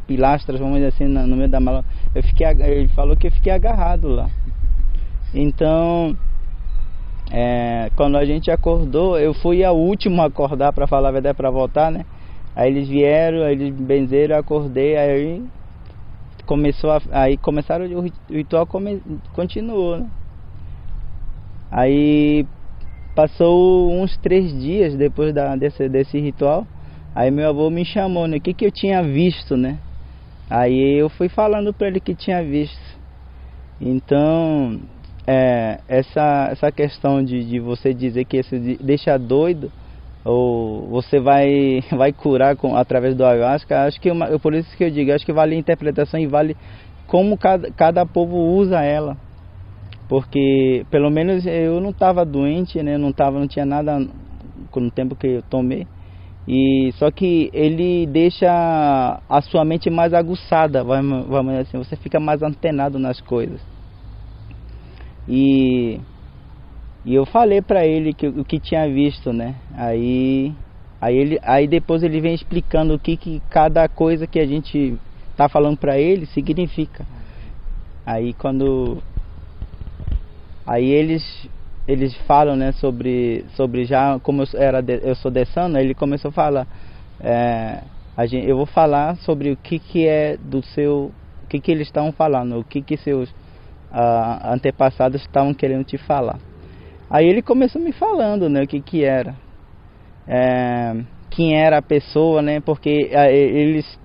pilastras, 0.08 0.60
vamos 0.60 0.76
dizer 0.76 0.88
assim, 0.88 1.06
no 1.06 1.36
meio 1.36 1.50
da 1.50 1.60
mala. 1.60 1.86
Eu 2.13 2.21
fiquei, 2.24 2.47
ele 2.47 2.89
falou 2.89 3.15
que 3.15 3.28
eu 3.28 3.32
fiquei 3.32 3.52
agarrado 3.52 4.10
lá. 4.10 4.30
Então, 5.34 6.15
é, 7.32 7.89
quando 7.96 8.17
a 8.17 8.26
gente 8.26 8.52
acordou, 8.52 9.17
eu 9.17 9.34
fui 9.34 9.63
a 9.63 9.72
último 9.72 10.22
a 10.22 10.26
acordar 10.26 10.74
para 10.74 10.86
falar 10.88 11.10
a 11.10 11.12
verdade, 11.13 11.38
para 11.38 11.50
voltar, 11.50 11.89
né? 11.89 12.06
Aí 12.56 12.70
eles 12.70 12.89
vieram, 12.89 13.44
aí 13.44 13.54
eles 13.54 13.74
benzeram, 13.74 14.38
acordei, 14.38 14.98
aí 14.98 15.41
começou 16.46 16.91
a, 16.91 17.02
aí 17.12 17.38
começaram 17.38 17.86
o 17.86 18.34
ritual 18.34 18.67
come, 18.67 19.02
continuou, 19.34 19.98
né? 19.98 20.10
Aí 21.72 22.46
passou 23.15 23.89
uns 23.94 24.17
três 24.17 24.52
dias 24.62 24.94
depois 24.96 25.34
da, 25.34 25.56
desse, 25.56 25.88
desse 25.88 26.20
ritual, 26.20 26.67
aí 27.15 27.32
meu 27.32 27.48
avô 27.48 27.70
me 27.70 27.86
chamou, 27.86 28.28
né? 28.28 28.36
O 28.38 28.41
que 28.41 28.54
que 28.54 28.65
eu 28.65 28.72
tinha 28.72 29.02
visto, 29.02 29.56
né? 29.56 29.80
Aí 30.50 31.00
eu 31.00 31.08
fui 31.08 31.30
falando 31.30 31.74
para 31.74 31.88
ele 31.88 32.02
que 32.02 32.13
tinha 32.13 32.44
visto. 32.44 33.00
Então, 33.80 34.82
é, 35.28 35.80
essa, 35.88 36.50
essa 36.52 36.72
questão 36.72 37.24
de, 37.24 37.44
de 37.44 37.60
você 37.60 37.94
dizer 37.94 38.26
que 38.26 38.38
isso 38.38 38.56
deixa 38.82 39.18
doido, 39.18 39.72
ou 40.24 40.88
você 40.88 41.20
vai, 41.20 41.82
vai 41.92 42.12
curar 42.12 42.56
com, 42.56 42.76
através 42.76 43.16
do 43.16 43.26
ayahuasca, 43.26 43.86
acho 43.86 44.00
que 44.00 44.12
uma, 44.12 44.40
por 44.40 44.54
isso 44.54 44.76
que 44.76 44.84
eu 44.84 44.92
digo, 44.92 45.12
acho 45.12 45.26
que 45.26 45.34
vale 45.34 45.56
a 45.56 45.60
interpretação 45.60 46.20
e 46.20 46.28
vale 46.28 46.56
como 47.08 47.38
cada, 47.38 47.72
cada 47.72 48.06
povo 48.06 48.38
usa 48.38 48.82
ela. 48.82 49.18
Porque 50.08 50.86
pelo 50.92 51.10
menos 51.10 51.46
eu 51.46 51.80
não 51.80 51.92
estava 51.92 52.26
doente, 52.26 52.82
né? 52.84 52.98
não, 52.98 53.14
tava, 53.14 53.40
não 53.40 53.48
tinha 53.48 53.66
nada 53.66 53.98
no 53.98 54.92
tempo 54.92 55.16
que 55.16 55.28
eu 55.28 55.42
tomei. 55.44 55.88
E 56.48 56.92
só 56.94 57.12
que 57.12 57.50
ele 57.54 58.06
deixa 58.08 59.22
a 59.30 59.42
sua 59.42 59.64
mente 59.64 59.90
mais 59.90 60.14
aguçada, 60.14 60.84
vamos, 60.84 61.28
vamos 61.28 61.52
dizer 61.52 61.62
assim, 61.62 61.78
você 61.78 61.96
fica 61.96 62.20
mais 62.20 62.42
antenado 62.42 63.00
nas 63.00 63.22
coisas. 63.22 63.62
E 65.32 66.00
E 67.06 67.15
eu 67.15 67.26
falei 67.26 67.62
para 67.62 67.86
ele 67.86 68.13
que 68.13 68.28
o 68.28 68.44
que 68.46 68.60
tinha 68.60 68.88
visto, 68.88 69.32
né? 69.34 69.56
Aí 69.74 70.54
aí 71.00 71.15
ele 71.17 71.39
aí 71.41 71.67
depois 71.67 72.04
ele 72.04 72.20
vem 72.22 72.36
explicando 72.36 72.94
o 72.96 73.00
que 73.00 73.17
que 73.17 73.41
cada 73.50 73.88
coisa 73.89 74.28
que 74.28 74.39
a 74.39 74.46
gente 74.46 75.00
tá 75.36 75.48
falando 75.50 75.78
para 75.78 75.98
ele 75.98 76.26
significa. 76.28 77.08
Aí 78.06 78.34
quando 78.34 79.02
aí 80.67 80.86
eles 80.91 81.24
eles 81.88 82.15
falam, 82.28 82.56
né, 82.56 82.72
sobre 82.74 83.46
sobre 83.56 83.86
já 83.86 84.20
como 84.20 84.44
eu 84.44 84.48
era 84.60 84.82
de, 84.82 85.00
eu 85.04 85.15
sou 85.15 85.32
dessano, 85.32 85.78
ele 85.80 85.96
começou 85.96 86.30
a 86.30 86.32
falar 86.34 86.67
é, 87.20 87.84
a 88.15 88.26
gente, 88.26 88.48
eu 88.48 88.58
vou 88.58 88.65
falar 88.67 89.15
sobre 89.17 89.52
o 89.52 89.58
que 89.58 89.80
que 89.80 90.06
é 90.08 90.38
do 90.38 90.62
seu 90.63 91.13
o 91.44 91.48
que 91.48 91.60
que 91.60 91.72
eles 91.72 91.88
estão 91.88 92.12
falando, 92.13 92.60
o 92.60 92.63
que 92.65 92.82
que 92.84 92.98
seus 92.98 93.34
antepassados 93.94 95.22
estavam 95.22 95.54
querendo 95.54 95.84
te 95.84 95.98
falar. 95.98 96.40
Aí 97.10 97.28
ele 97.28 97.42
começou 97.42 97.82
me 97.82 97.92
falando, 97.92 98.50
né, 98.50 98.64
o 98.64 98.68
que 98.68 98.80
que 98.82 99.04
era, 99.04 99.36
é, 100.28 100.96
quem 101.30 101.56
era 101.56 101.78
a 101.78 101.82
pessoa, 101.82 102.42
né, 102.42 102.62
porque 102.62 103.10
uh, 103.14 103.30
eles 103.30 104.00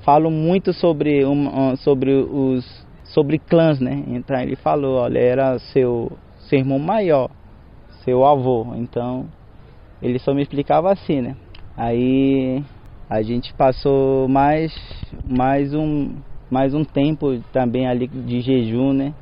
falam 0.00 0.30
muito 0.30 0.72
sobre 0.72 1.24
um, 1.24 1.76
sobre 1.76 2.12
os 2.12 2.86
sobre 3.04 3.38
clãs, 3.38 3.80
né? 3.80 4.04
Então 4.08 4.38
ele 4.40 4.56
falou, 4.56 4.98
olha, 4.98 5.18
era 5.18 5.58
seu 5.58 6.12
seu 6.48 6.58
irmão 6.58 6.78
maior, 6.78 7.30
seu 8.04 8.24
avô. 8.24 8.74
Então 8.76 9.26
ele 10.00 10.18
só 10.18 10.32
me 10.32 10.42
explicava 10.42 10.92
assim, 10.92 11.20
né? 11.20 11.36
Aí 11.76 12.62
a 13.08 13.22
gente 13.22 13.52
passou 13.54 14.28
mais 14.28 14.74
mais 15.24 15.74
um 15.74 16.16
mais 16.50 16.74
um 16.74 16.84
tempo 16.84 17.38
também 17.52 17.86
ali 17.86 18.06
de 18.06 18.40
jejum, 18.40 18.92
né? 18.92 19.14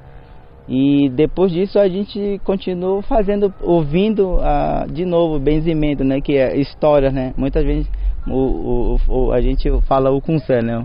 E 0.69 1.09
depois 1.11 1.53
disso 1.53 1.79
a 1.79 1.89
gente 1.89 2.41
continuou 2.45 3.01
fazendo, 3.01 3.55
ouvindo 3.63 4.35
uh, 4.35 4.91
de 4.91 5.05
novo 5.05 5.39
benzimento, 5.39 6.03
né? 6.03 6.21
Que 6.21 6.37
é 6.37 6.57
história, 6.57 7.11
né? 7.11 7.33
Muitas 7.37 7.65
vezes 7.65 7.89
o, 8.27 8.35
o, 8.35 9.01
o, 9.09 9.33
a 9.33 9.41
gente 9.41 9.71
fala 9.83 10.11
o 10.11 10.21
Kunsé, 10.21 10.61
né? 10.63 10.85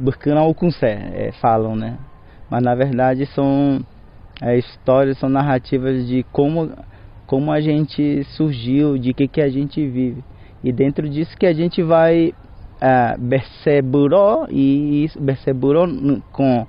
Burkina 0.00 0.42
o 0.42 0.54
Kunsé, 0.54 1.10
é, 1.14 1.32
falam, 1.40 1.74
né? 1.74 1.98
Mas 2.50 2.62
na 2.62 2.74
verdade 2.74 3.24
são 3.26 3.80
é, 4.42 4.56
histórias, 4.58 5.18
são 5.18 5.30
narrativas 5.30 6.06
de 6.06 6.22
como, 6.30 6.70
como 7.26 7.50
a 7.50 7.60
gente 7.60 8.22
surgiu, 8.36 8.98
de 8.98 9.14
que, 9.14 9.26
que 9.26 9.40
a 9.40 9.48
gente 9.48 9.86
vive. 9.86 10.22
E 10.62 10.72
dentro 10.72 11.08
disso 11.08 11.36
que 11.38 11.46
a 11.46 11.54
gente 11.54 11.82
vai 11.82 12.34
perceberó 13.28 14.46
e 14.50 15.10
perceberó 15.24 15.86
com 16.30 16.66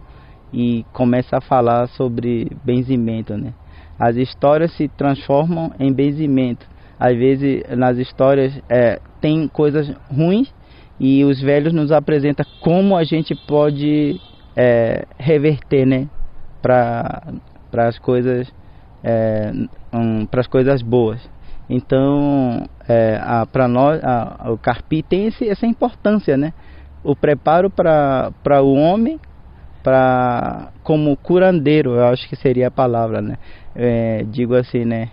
e 0.54 0.86
começa 0.94 1.38
a 1.38 1.42
falar 1.42 1.88
sobre 1.90 2.52
benzimento, 2.64 3.38
né? 3.38 3.54
As 4.00 4.16
histórias 4.16 4.72
se 4.74 4.88
transformam 4.88 5.72
em 5.80 5.92
benzimento. 5.92 6.66
Às 7.00 7.16
vezes 7.18 7.64
nas 7.78 7.98
histórias 7.98 8.60
é, 8.70 9.00
tem 9.22 9.48
coisas 9.48 9.90
ruins 10.12 10.54
e 11.00 11.24
os 11.24 11.42
velhos 11.42 11.74
nos 11.74 11.92
apresentam 11.92 12.46
como 12.62 12.96
a 12.96 13.04
gente 13.04 13.34
pode 13.48 14.20
é, 14.56 15.06
reverter, 15.18 15.86
né, 15.86 16.10
para 16.62 17.24
para 17.72 17.88
as 17.88 18.00
coisas 18.00 18.52
é, 19.04 19.52
um, 19.94 20.26
para 20.26 20.42
as 20.42 20.48
coisas 20.48 20.82
boas. 20.82 21.22
Então, 21.70 22.68
é, 22.88 23.20
para 23.52 23.68
nós, 23.68 24.04
a, 24.04 24.52
o 24.52 24.58
carpi 24.58 25.04
tem 25.04 25.28
esse, 25.28 25.48
essa 25.48 25.68
importância, 25.68 26.36
né? 26.36 26.52
O 27.04 27.16
preparo 27.16 27.70
para 27.70 28.32
para 28.44 28.62
o 28.62 28.74
homem, 28.74 29.20
para 29.84 30.72
como 30.84 31.16
curandeiro, 31.18 31.92
eu 31.92 32.06
acho 32.06 32.28
que 32.28 32.36
seria 32.36 32.68
a 32.68 32.72
palavra, 32.72 33.22
né? 33.22 33.38
É, 33.76 34.24
digo 34.24 34.56
assim, 34.56 34.86
né? 34.86 35.10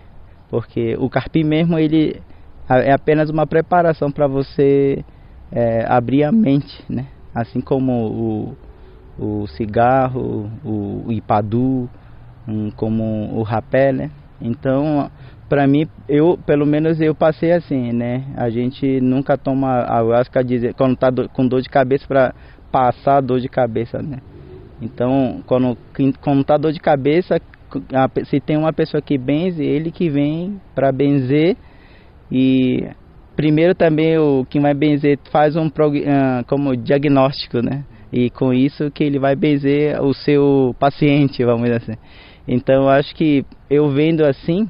Porque 0.49 0.97
o 0.99 1.09
carpi 1.09 1.45
mesmo 1.45 1.79
ele 1.79 2.21
é 2.69 2.93
apenas 2.93 3.31
uma 3.31 3.47
preparação 3.47 4.11
para 4.11 4.27
você 4.27 5.05
é, 5.53 5.85
abrir 5.89 6.25
a 6.25 6.33
mente, 6.33 6.85
né? 6.89 7.07
Assim 7.35 7.61
como 7.61 8.57
o, 9.19 9.43
o 9.43 9.47
cigarro, 9.49 10.51
o, 10.65 11.05
o 11.07 11.13
ipadu, 11.13 11.89
um, 12.47 12.71
como 12.71 13.35
o 13.35 13.43
rapé, 13.43 13.93
né? 13.93 14.11
Então, 14.41 15.11
para 15.49 15.67
mim, 15.67 15.89
eu, 16.09 16.39
pelo 16.45 16.67
menos 16.67 17.01
eu 17.01 17.15
passei 17.15 17.53
assim, 17.53 17.93
né? 17.93 18.25
A 18.37 18.51
gente 18.51 19.01
nunca 19.01 19.37
toma 19.37 19.85
ayahuasca 19.89 20.43
dizer, 20.43 20.75
quando 20.75 20.97
tá 20.97 21.11
do, 21.11 21.29
com 21.29 21.47
dor 21.47 21.63
de 21.63 21.69
cabeça 21.69 22.07
para 22.07 22.35
passar 22.71 23.21
dor 23.21 23.41
de 23.41 23.49
cabeça, 23.49 24.03
né? 24.03 24.19
Então, 24.81 25.43
quando, 25.47 25.77
quando 26.21 26.45
tá 26.45 26.57
dor 26.57 26.73
de 26.73 26.81
cabeça, 26.81 27.41
se 28.27 28.41
tem 28.41 28.57
uma 28.57 28.73
pessoa 28.73 29.01
que 29.01 29.17
benze, 29.17 29.65
ele 29.65 29.91
que 29.91 30.09
vem 30.09 30.61
para 30.75 30.93
benzer 30.93 31.57
e 32.31 32.87
primeiro 33.35 33.75
também 33.75 34.19
o 34.19 34.45
que 34.49 34.61
vai 34.61 34.75
benzer 34.75 35.19
faz 35.31 35.57
um 35.57 35.67
uh, 35.67 35.71
como 36.47 36.77
diagnóstico, 36.77 37.61
né? 37.61 37.85
E 38.13 38.31
com 38.31 38.53
isso 38.53 38.91
que 38.91 39.05
ele 39.05 39.19
vai 39.19 39.35
benzer 39.35 40.01
o 40.03 40.15
seu 40.15 40.75
paciente, 40.79 41.45
vamos 41.45 41.65
dizer 41.65 41.77
assim. 41.77 42.01
Então 42.47 42.89
acho 42.89 43.15
que 43.15 43.45
eu 43.69 43.89
vendo 43.91 44.25
assim, 44.25 44.69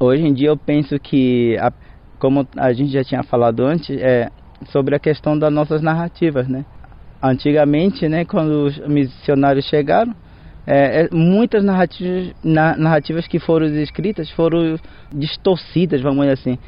hoje 0.00 0.26
em 0.26 0.32
dia 0.32 0.48
eu 0.48 0.56
penso 0.56 0.98
que, 0.98 1.56
como 2.18 2.46
a 2.56 2.72
gente 2.72 2.92
já 2.92 3.04
tinha 3.04 3.22
falado 3.22 3.64
antes, 3.64 3.96
é 4.00 4.28
sobre 4.66 4.96
a 4.96 4.98
questão 4.98 5.38
das 5.38 5.52
nossas 5.52 5.80
narrativas, 5.80 6.48
né? 6.48 6.64
Antigamente, 7.22 8.08
né, 8.08 8.24
quando 8.24 8.66
os 8.66 8.78
missionários 8.86 9.64
chegaram, 9.66 10.14
é, 10.66 11.02
é, 11.02 11.08
muitas 11.12 11.62
narrativas, 11.64 12.34
na, 12.42 12.76
narrativas 12.76 13.26
que 13.28 13.38
foram 13.38 13.66
escritas 13.66 14.28
foram 14.30 14.78
distorcidas, 15.12 16.00
vamos 16.00 16.20
dizer 16.22 16.32
assim. 16.32 16.58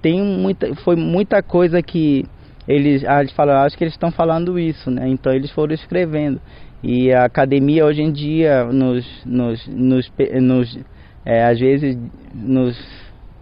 Tem 0.00 0.22
muita, 0.22 0.74
foi 0.76 0.96
muita 0.96 1.42
coisa 1.42 1.82
que 1.82 2.24
eles, 2.66 3.04
ah, 3.04 3.20
eles 3.20 3.32
falaram, 3.32 3.66
acho 3.66 3.76
que 3.76 3.84
eles 3.84 3.94
estão 3.94 4.12
falando 4.12 4.58
isso, 4.58 4.90
né? 4.90 5.08
Então 5.08 5.32
eles 5.32 5.50
foram 5.50 5.74
escrevendo. 5.74 6.40
E 6.82 7.12
a 7.12 7.24
academia 7.24 7.84
hoje 7.84 8.02
em 8.02 8.12
dia 8.12 8.64
nos, 8.64 9.06
nos, 9.24 9.66
nos, 9.68 10.12
nos 10.40 10.78
é, 11.24 11.44
às 11.44 11.58
vezes 11.58 11.98
nos, 12.34 12.76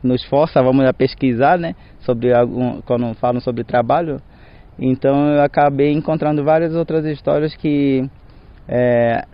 nos 0.03 0.23
força, 0.25 0.63
vamos 0.63 0.87
a 0.87 0.93
pesquisar, 0.93 1.59
né? 1.59 1.75
Sobre 2.01 2.33
algum, 2.33 2.81
quando 2.83 3.13
falam 3.15 3.41
sobre 3.41 3.65
trabalho. 3.65 4.21
Então 4.81 5.35
eu 5.35 5.43
acabei 5.43 5.93
encontrando 5.93 6.43
várias 6.43 6.75
outras 6.75 7.05
histórias 7.05 7.55
que 7.55 8.09
é, 8.67 9.27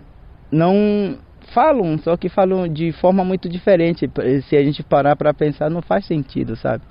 não 0.51 1.17
falam, 1.53 1.97
só 1.99 2.17
que 2.17 2.27
falam 2.27 2.67
de 2.67 2.91
forma 2.91 3.23
muito 3.23 3.47
diferente. 3.47 4.09
Se 4.49 4.57
a 4.57 4.63
gente 4.63 4.83
parar 4.83 5.15
para 5.15 5.33
pensar, 5.33 5.69
não 5.69 5.81
faz 5.81 6.05
sentido, 6.05 6.57
sabe? 6.57 6.83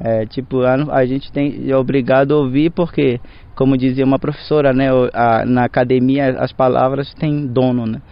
É, 0.00 0.26
tipo, 0.26 0.62
a, 0.62 0.74
a, 0.96 1.06
gente 1.06 1.30
tem 1.32 1.70
é 1.70 1.76
obrigado 1.76 2.34
a 2.34 2.38
ouvir 2.38 2.70
porque, 2.70 3.20
como 3.54 3.76
dizia 3.76 4.04
uma 4.04 4.18
professora, 4.18 4.72
né, 4.72 4.88
a, 5.12 5.44
na 5.44 5.64
academia 5.64 6.36
as 6.38 6.52
palavras 6.52 7.12
têm 7.14 7.46
dono, 7.46 7.86
né? 7.86 8.02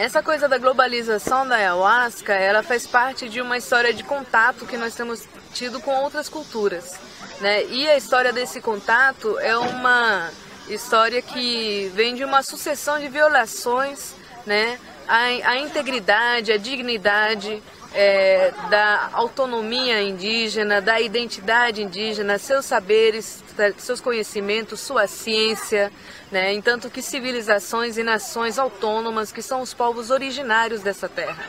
Essa 0.00 0.22
coisa 0.22 0.48
da 0.48 0.56
globalização 0.56 1.46
da 1.46 1.56
ayahuasca, 1.56 2.32
ela 2.32 2.62
faz 2.62 2.86
parte 2.86 3.28
de 3.28 3.38
uma 3.38 3.58
história 3.58 3.92
de 3.92 4.02
contato 4.02 4.64
que 4.64 4.78
nós 4.78 4.94
temos 4.94 5.28
tido 5.52 5.78
com 5.78 5.94
outras 5.94 6.26
culturas, 6.26 6.98
né? 7.38 7.66
E 7.66 7.86
a 7.86 7.98
história 7.98 8.32
desse 8.32 8.62
contato 8.62 9.38
é 9.40 9.54
uma 9.58 10.30
história 10.70 11.20
que 11.20 11.92
vem 11.94 12.14
de 12.14 12.24
uma 12.24 12.42
sucessão 12.42 12.98
de 12.98 13.08
violações, 13.08 14.14
né? 14.46 14.78
A, 15.06 15.50
a 15.50 15.58
integridade, 15.58 16.50
a 16.50 16.56
dignidade 16.56 17.62
é, 17.92 18.52
da 18.68 19.10
autonomia 19.12 20.00
indígena, 20.02 20.80
da 20.80 21.00
identidade 21.00 21.82
indígena, 21.82 22.38
seus 22.38 22.64
saberes, 22.64 23.42
seus 23.78 24.00
conhecimentos, 24.00 24.80
sua 24.80 25.06
ciência, 25.06 25.92
né? 26.30 26.52
entanto 26.52 26.88
que 26.88 27.02
civilizações 27.02 27.98
e 27.98 28.02
nações 28.02 28.58
autônomas 28.58 29.32
que 29.32 29.42
são 29.42 29.60
os 29.60 29.74
povos 29.74 30.10
originários 30.10 30.82
dessa 30.82 31.08
terra. 31.08 31.44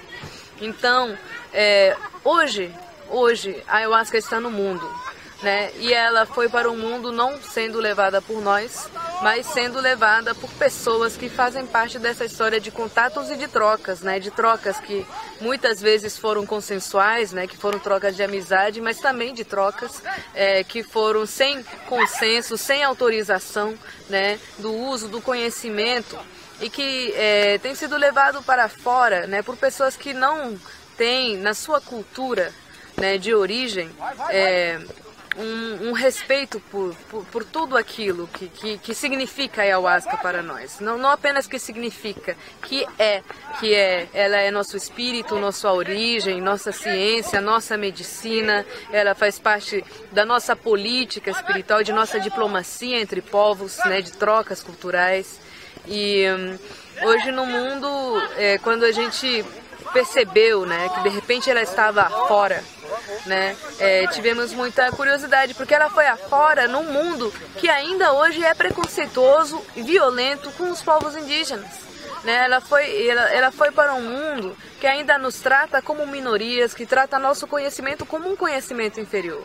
Então, 0.60 1.18
é, 1.54 1.96
hoje, 2.24 2.74
hoje 3.10 3.64
a 3.68 3.78
ayahuasca 3.78 4.18
está 4.18 4.40
no 4.40 4.50
mundo, 4.50 4.88
né? 5.42 5.72
E 5.78 5.94
ela 5.94 6.26
foi 6.26 6.48
para 6.48 6.70
o 6.70 6.78
mundo 6.78 7.12
não 7.12 7.42
sendo 7.42 7.80
levada 7.80 8.22
por 8.22 8.42
nós, 8.42 8.88
mas 9.22 9.46
sendo 9.48 9.80
levada 9.80 10.36
por 10.36 10.50
pessoas 10.52 11.18
que 11.18 11.30
fazem 11.30 11.66
parte 11.66 11.98
dessa 11.98 12.26
história 12.26 12.60
de 12.60 12.70
contatos 12.70 13.30
e 13.30 13.36
de 13.36 13.48
trocas, 13.48 14.02
né? 14.02 14.20
De 14.20 14.30
trocas 14.30 14.80
que 14.80 15.06
muitas 15.40 15.82
vezes 15.82 16.18
foram 16.18 16.46
consensuais, 16.46 17.32
né? 17.32 17.48
Que 17.48 17.58
foram 17.58 17.80
trocas 17.80 18.16
de 18.16 18.24
amizade, 18.24 18.80
mas 18.82 19.00
também 19.00 19.34
de 19.34 19.44
trocas 19.44 20.02
é, 20.34 20.64
que 20.64 20.84
foram 20.84 21.26
sem 21.26 21.64
consenso, 21.88 22.58
sem 22.58 22.84
autorização, 22.84 23.74
né? 24.10 24.40
Do 24.60 24.74
uso 24.74 25.08
do 25.08 25.22
conhecimento 25.22 26.18
e 26.60 26.70
que 26.70 27.12
é, 27.16 27.58
tem 27.58 27.74
sido 27.74 27.98
levado 27.98 28.44
para 28.44 28.70
fora, 28.70 29.26
né? 29.26 29.42
Por 29.42 29.58
pessoas 29.58 29.96
que 29.96 30.14
não 30.14 30.60
têm 30.96 31.38
na 31.38 31.56
sua 31.56 31.82
cultura, 31.82 32.54
né? 32.96 33.18
De 33.18 33.34
origem. 33.34 33.90
É, 34.30 34.80
um, 35.38 35.90
um 35.90 35.92
respeito 35.94 36.60
por, 36.72 36.94
por, 37.10 37.26
por, 37.26 37.44
tudo 37.46 37.78
aquilo 37.78 38.28
que, 38.28 38.48
que, 38.50 38.78
que, 38.78 38.94
significa 38.94 39.62
a 39.62 39.64
ayahuasca 39.64 40.18
para 40.18 40.42
nós. 40.42 40.80
Não, 40.80 40.98
não 40.98 41.10
apenas 41.10 41.48
que 41.48 41.58
significa, 41.58 42.36
que 42.64 42.86
é, 43.00 43.24
que 43.60 43.74
é, 43.74 44.10
ela 44.14 44.38
é 44.38 44.52
nosso 44.52 44.76
espírito, 44.76 45.40
nossa 45.40 45.72
origem, 45.72 46.42
nossa 46.42 46.72
ciência, 46.72 47.40
nossa 47.40 47.78
medicina, 47.78 48.66
ela 48.92 49.16
faz 49.16 49.40
parte 49.40 49.84
da 50.12 50.26
nossa 50.26 50.56
política 50.56 51.32
espiritual, 51.32 51.84
de 51.84 51.94
nossa 51.94 52.20
diplomacia 52.20 53.00
entre 53.00 53.22
povos, 53.22 53.78
né, 53.86 54.02
de 54.02 54.12
trocas 54.12 54.62
culturais. 54.62 55.40
E 55.88 56.26
hum, 56.30 56.60
hoje 57.04 57.32
no 57.32 57.46
mundo, 57.46 57.88
é, 58.38 58.58
quando 58.58 58.84
a 58.84 58.92
gente 58.92 59.46
percebeu 59.92 60.66
né, 60.66 60.90
que 60.90 61.04
de 61.04 61.10
repente 61.10 61.50
ela 61.50 61.62
estava 61.62 62.10
fora, 62.28 62.64
né, 63.26 63.56
é, 63.80 64.08
tivemos 64.08 64.54
muita 64.54 64.92
curiosidade, 64.92 65.54
porque 65.54 65.74
ela 65.74 65.90
foi 65.90 66.08
afora 66.08 66.68
num 66.68 66.84
mundo 66.84 67.34
que 67.58 67.70
ainda 67.70 68.14
hoje 68.14 68.44
é 68.44 68.54
preconceituoso 68.54 69.62
e 69.76 69.82
violento 69.82 70.52
com 70.52 70.70
os 70.70 70.82
povos 70.82 71.16
indígenas. 71.16 71.92
Né? 72.24 72.46
Ela, 72.46 72.62
foi, 72.62 73.08
ela, 73.08 73.22
ela 73.34 73.52
foi 73.52 73.72
para 73.72 73.94
um 73.94 74.02
mundo 74.02 74.56
que 74.80 74.86
ainda 74.86 75.18
nos 75.18 75.40
trata 75.40 75.82
como 75.82 76.06
minorias, 76.06 76.74
que 76.74 76.86
trata 76.86 77.18
nosso 77.18 77.48
conhecimento 77.48 78.06
como 78.06 78.32
um 78.32 78.36
conhecimento 78.36 79.00
inferior. 79.00 79.44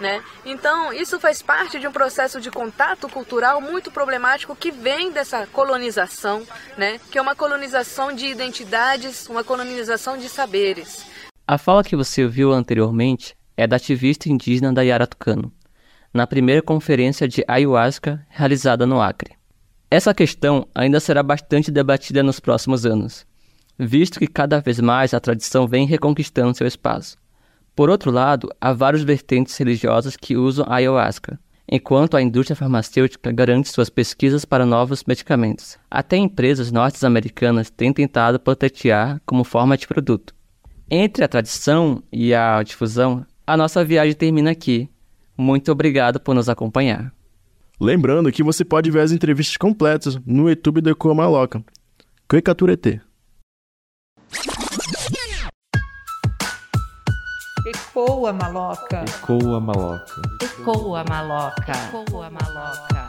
Né? 0.00 0.22
Então, 0.44 0.92
isso 0.92 1.20
faz 1.20 1.40
parte 1.40 1.78
de 1.78 1.86
um 1.86 1.92
processo 1.92 2.40
de 2.40 2.50
contato 2.50 3.08
cultural 3.08 3.60
muito 3.60 3.92
problemático 3.92 4.56
que 4.56 4.70
vem 4.70 5.12
dessa 5.12 5.46
colonização, 5.46 6.42
né? 6.76 6.98
que 7.10 7.18
é 7.18 7.22
uma 7.22 7.36
colonização 7.36 8.12
de 8.12 8.26
identidades, 8.26 9.28
uma 9.28 9.44
colonização 9.44 10.18
de 10.18 10.28
saberes. 10.28 11.06
A 11.46 11.58
fala 11.58 11.84
que 11.84 11.94
você 11.94 12.24
ouviu 12.24 12.52
anteriormente 12.52 13.36
é 13.56 13.66
da 13.66 13.76
ativista 13.76 14.28
indígena 14.28 14.72
Dayara 14.72 15.06
Tucano, 15.06 15.52
na 16.12 16.26
primeira 16.26 16.62
conferência 16.62 17.28
de 17.28 17.44
ayahuasca 17.46 18.26
realizada 18.28 18.86
no 18.86 19.00
Acre. 19.00 19.36
Essa 19.90 20.14
questão 20.14 20.66
ainda 20.74 20.98
será 20.98 21.22
bastante 21.22 21.70
debatida 21.70 22.22
nos 22.22 22.40
próximos 22.40 22.84
anos, 22.84 23.26
visto 23.78 24.18
que 24.18 24.26
cada 24.26 24.60
vez 24.60 24.80
mais 24.80 25.14
a 25.14 25.20
tradição 25.20 25.68
vem 25.68 25.86
reconquistando 25.86 26.56
seu 26.56 26.66
espaço. 26.66 27.16
Por 27.74 27.90
outro 27.90 28.10
lado, 28.10 28.48
há 28.60 28.72
várias 28.72 29.02
vertentes 29.02 29.56
religiosas 29.56 30.16
que 30.16 30.36
usam 30.36 30.64
a 30.68 30.76
ayahuasca, 30.76 31.38
enquanto 31.68 32.16
a 32.16 32.22
indústria 32.22 32.54
farmacêutica 32.54 33.32
garante 33.32 33.68
suas 33.68 33.90
pesquisas 33.90 34.44
para 34.44 34.64
novos 34.64 35.02
medicamentos. 35.04 35.76
Até 35.90 36.16
empresas 36.16 36.70
norte-americanas 36.70 37.70
têm 37.70 37.92
tentado 37.92 38.38
patentear 38.38 39.20
como 39.26 39.42
forma 39.42 39.76
de 39.76 39.88
produto. 39.88 40.34
Entre 40.88 41.24
a 41.24 41.28
tradição 41.28 42.02
e 42.12 42.32
a 42.34 42.62
difusão, 42.62 43.26
a 43.46 43.56
nossa 43.56 43.84
viagem 43.84 44.14
termina 44.14 44.50
aqui. 44.50 44.88
Muito 45.36 45.72
obrigado 45.72 46.20
por 46.20 46.34
nos 46.34 46.48
acompanhar. 46.48 47.12
Lembrando 47.80 48.30
que 48.30 48.42
você 48.42 48.64
pode 48.64 48.90
ver 48.90 49.00
as 49.00 49.10
entrevistas 49.10 49.56
completas 49.56 50.16
no 50.24 50.48
YouTube 50.48 50.80
do 50.80 50.90
Ecoa 50.90 51.14
Maloca. 51.14 51.64
Coicaturete. 52.28 53.00
Ecoa 57.66 58.30
maloca. 58.30 59.04
Ecoa 59.08 59.58
maloca. 59.58 60.20
Ecoa 60.42 61.02
maloca. 61.04 61.72
Ecoa 61.88 62.28
maloca. 62.28 63.03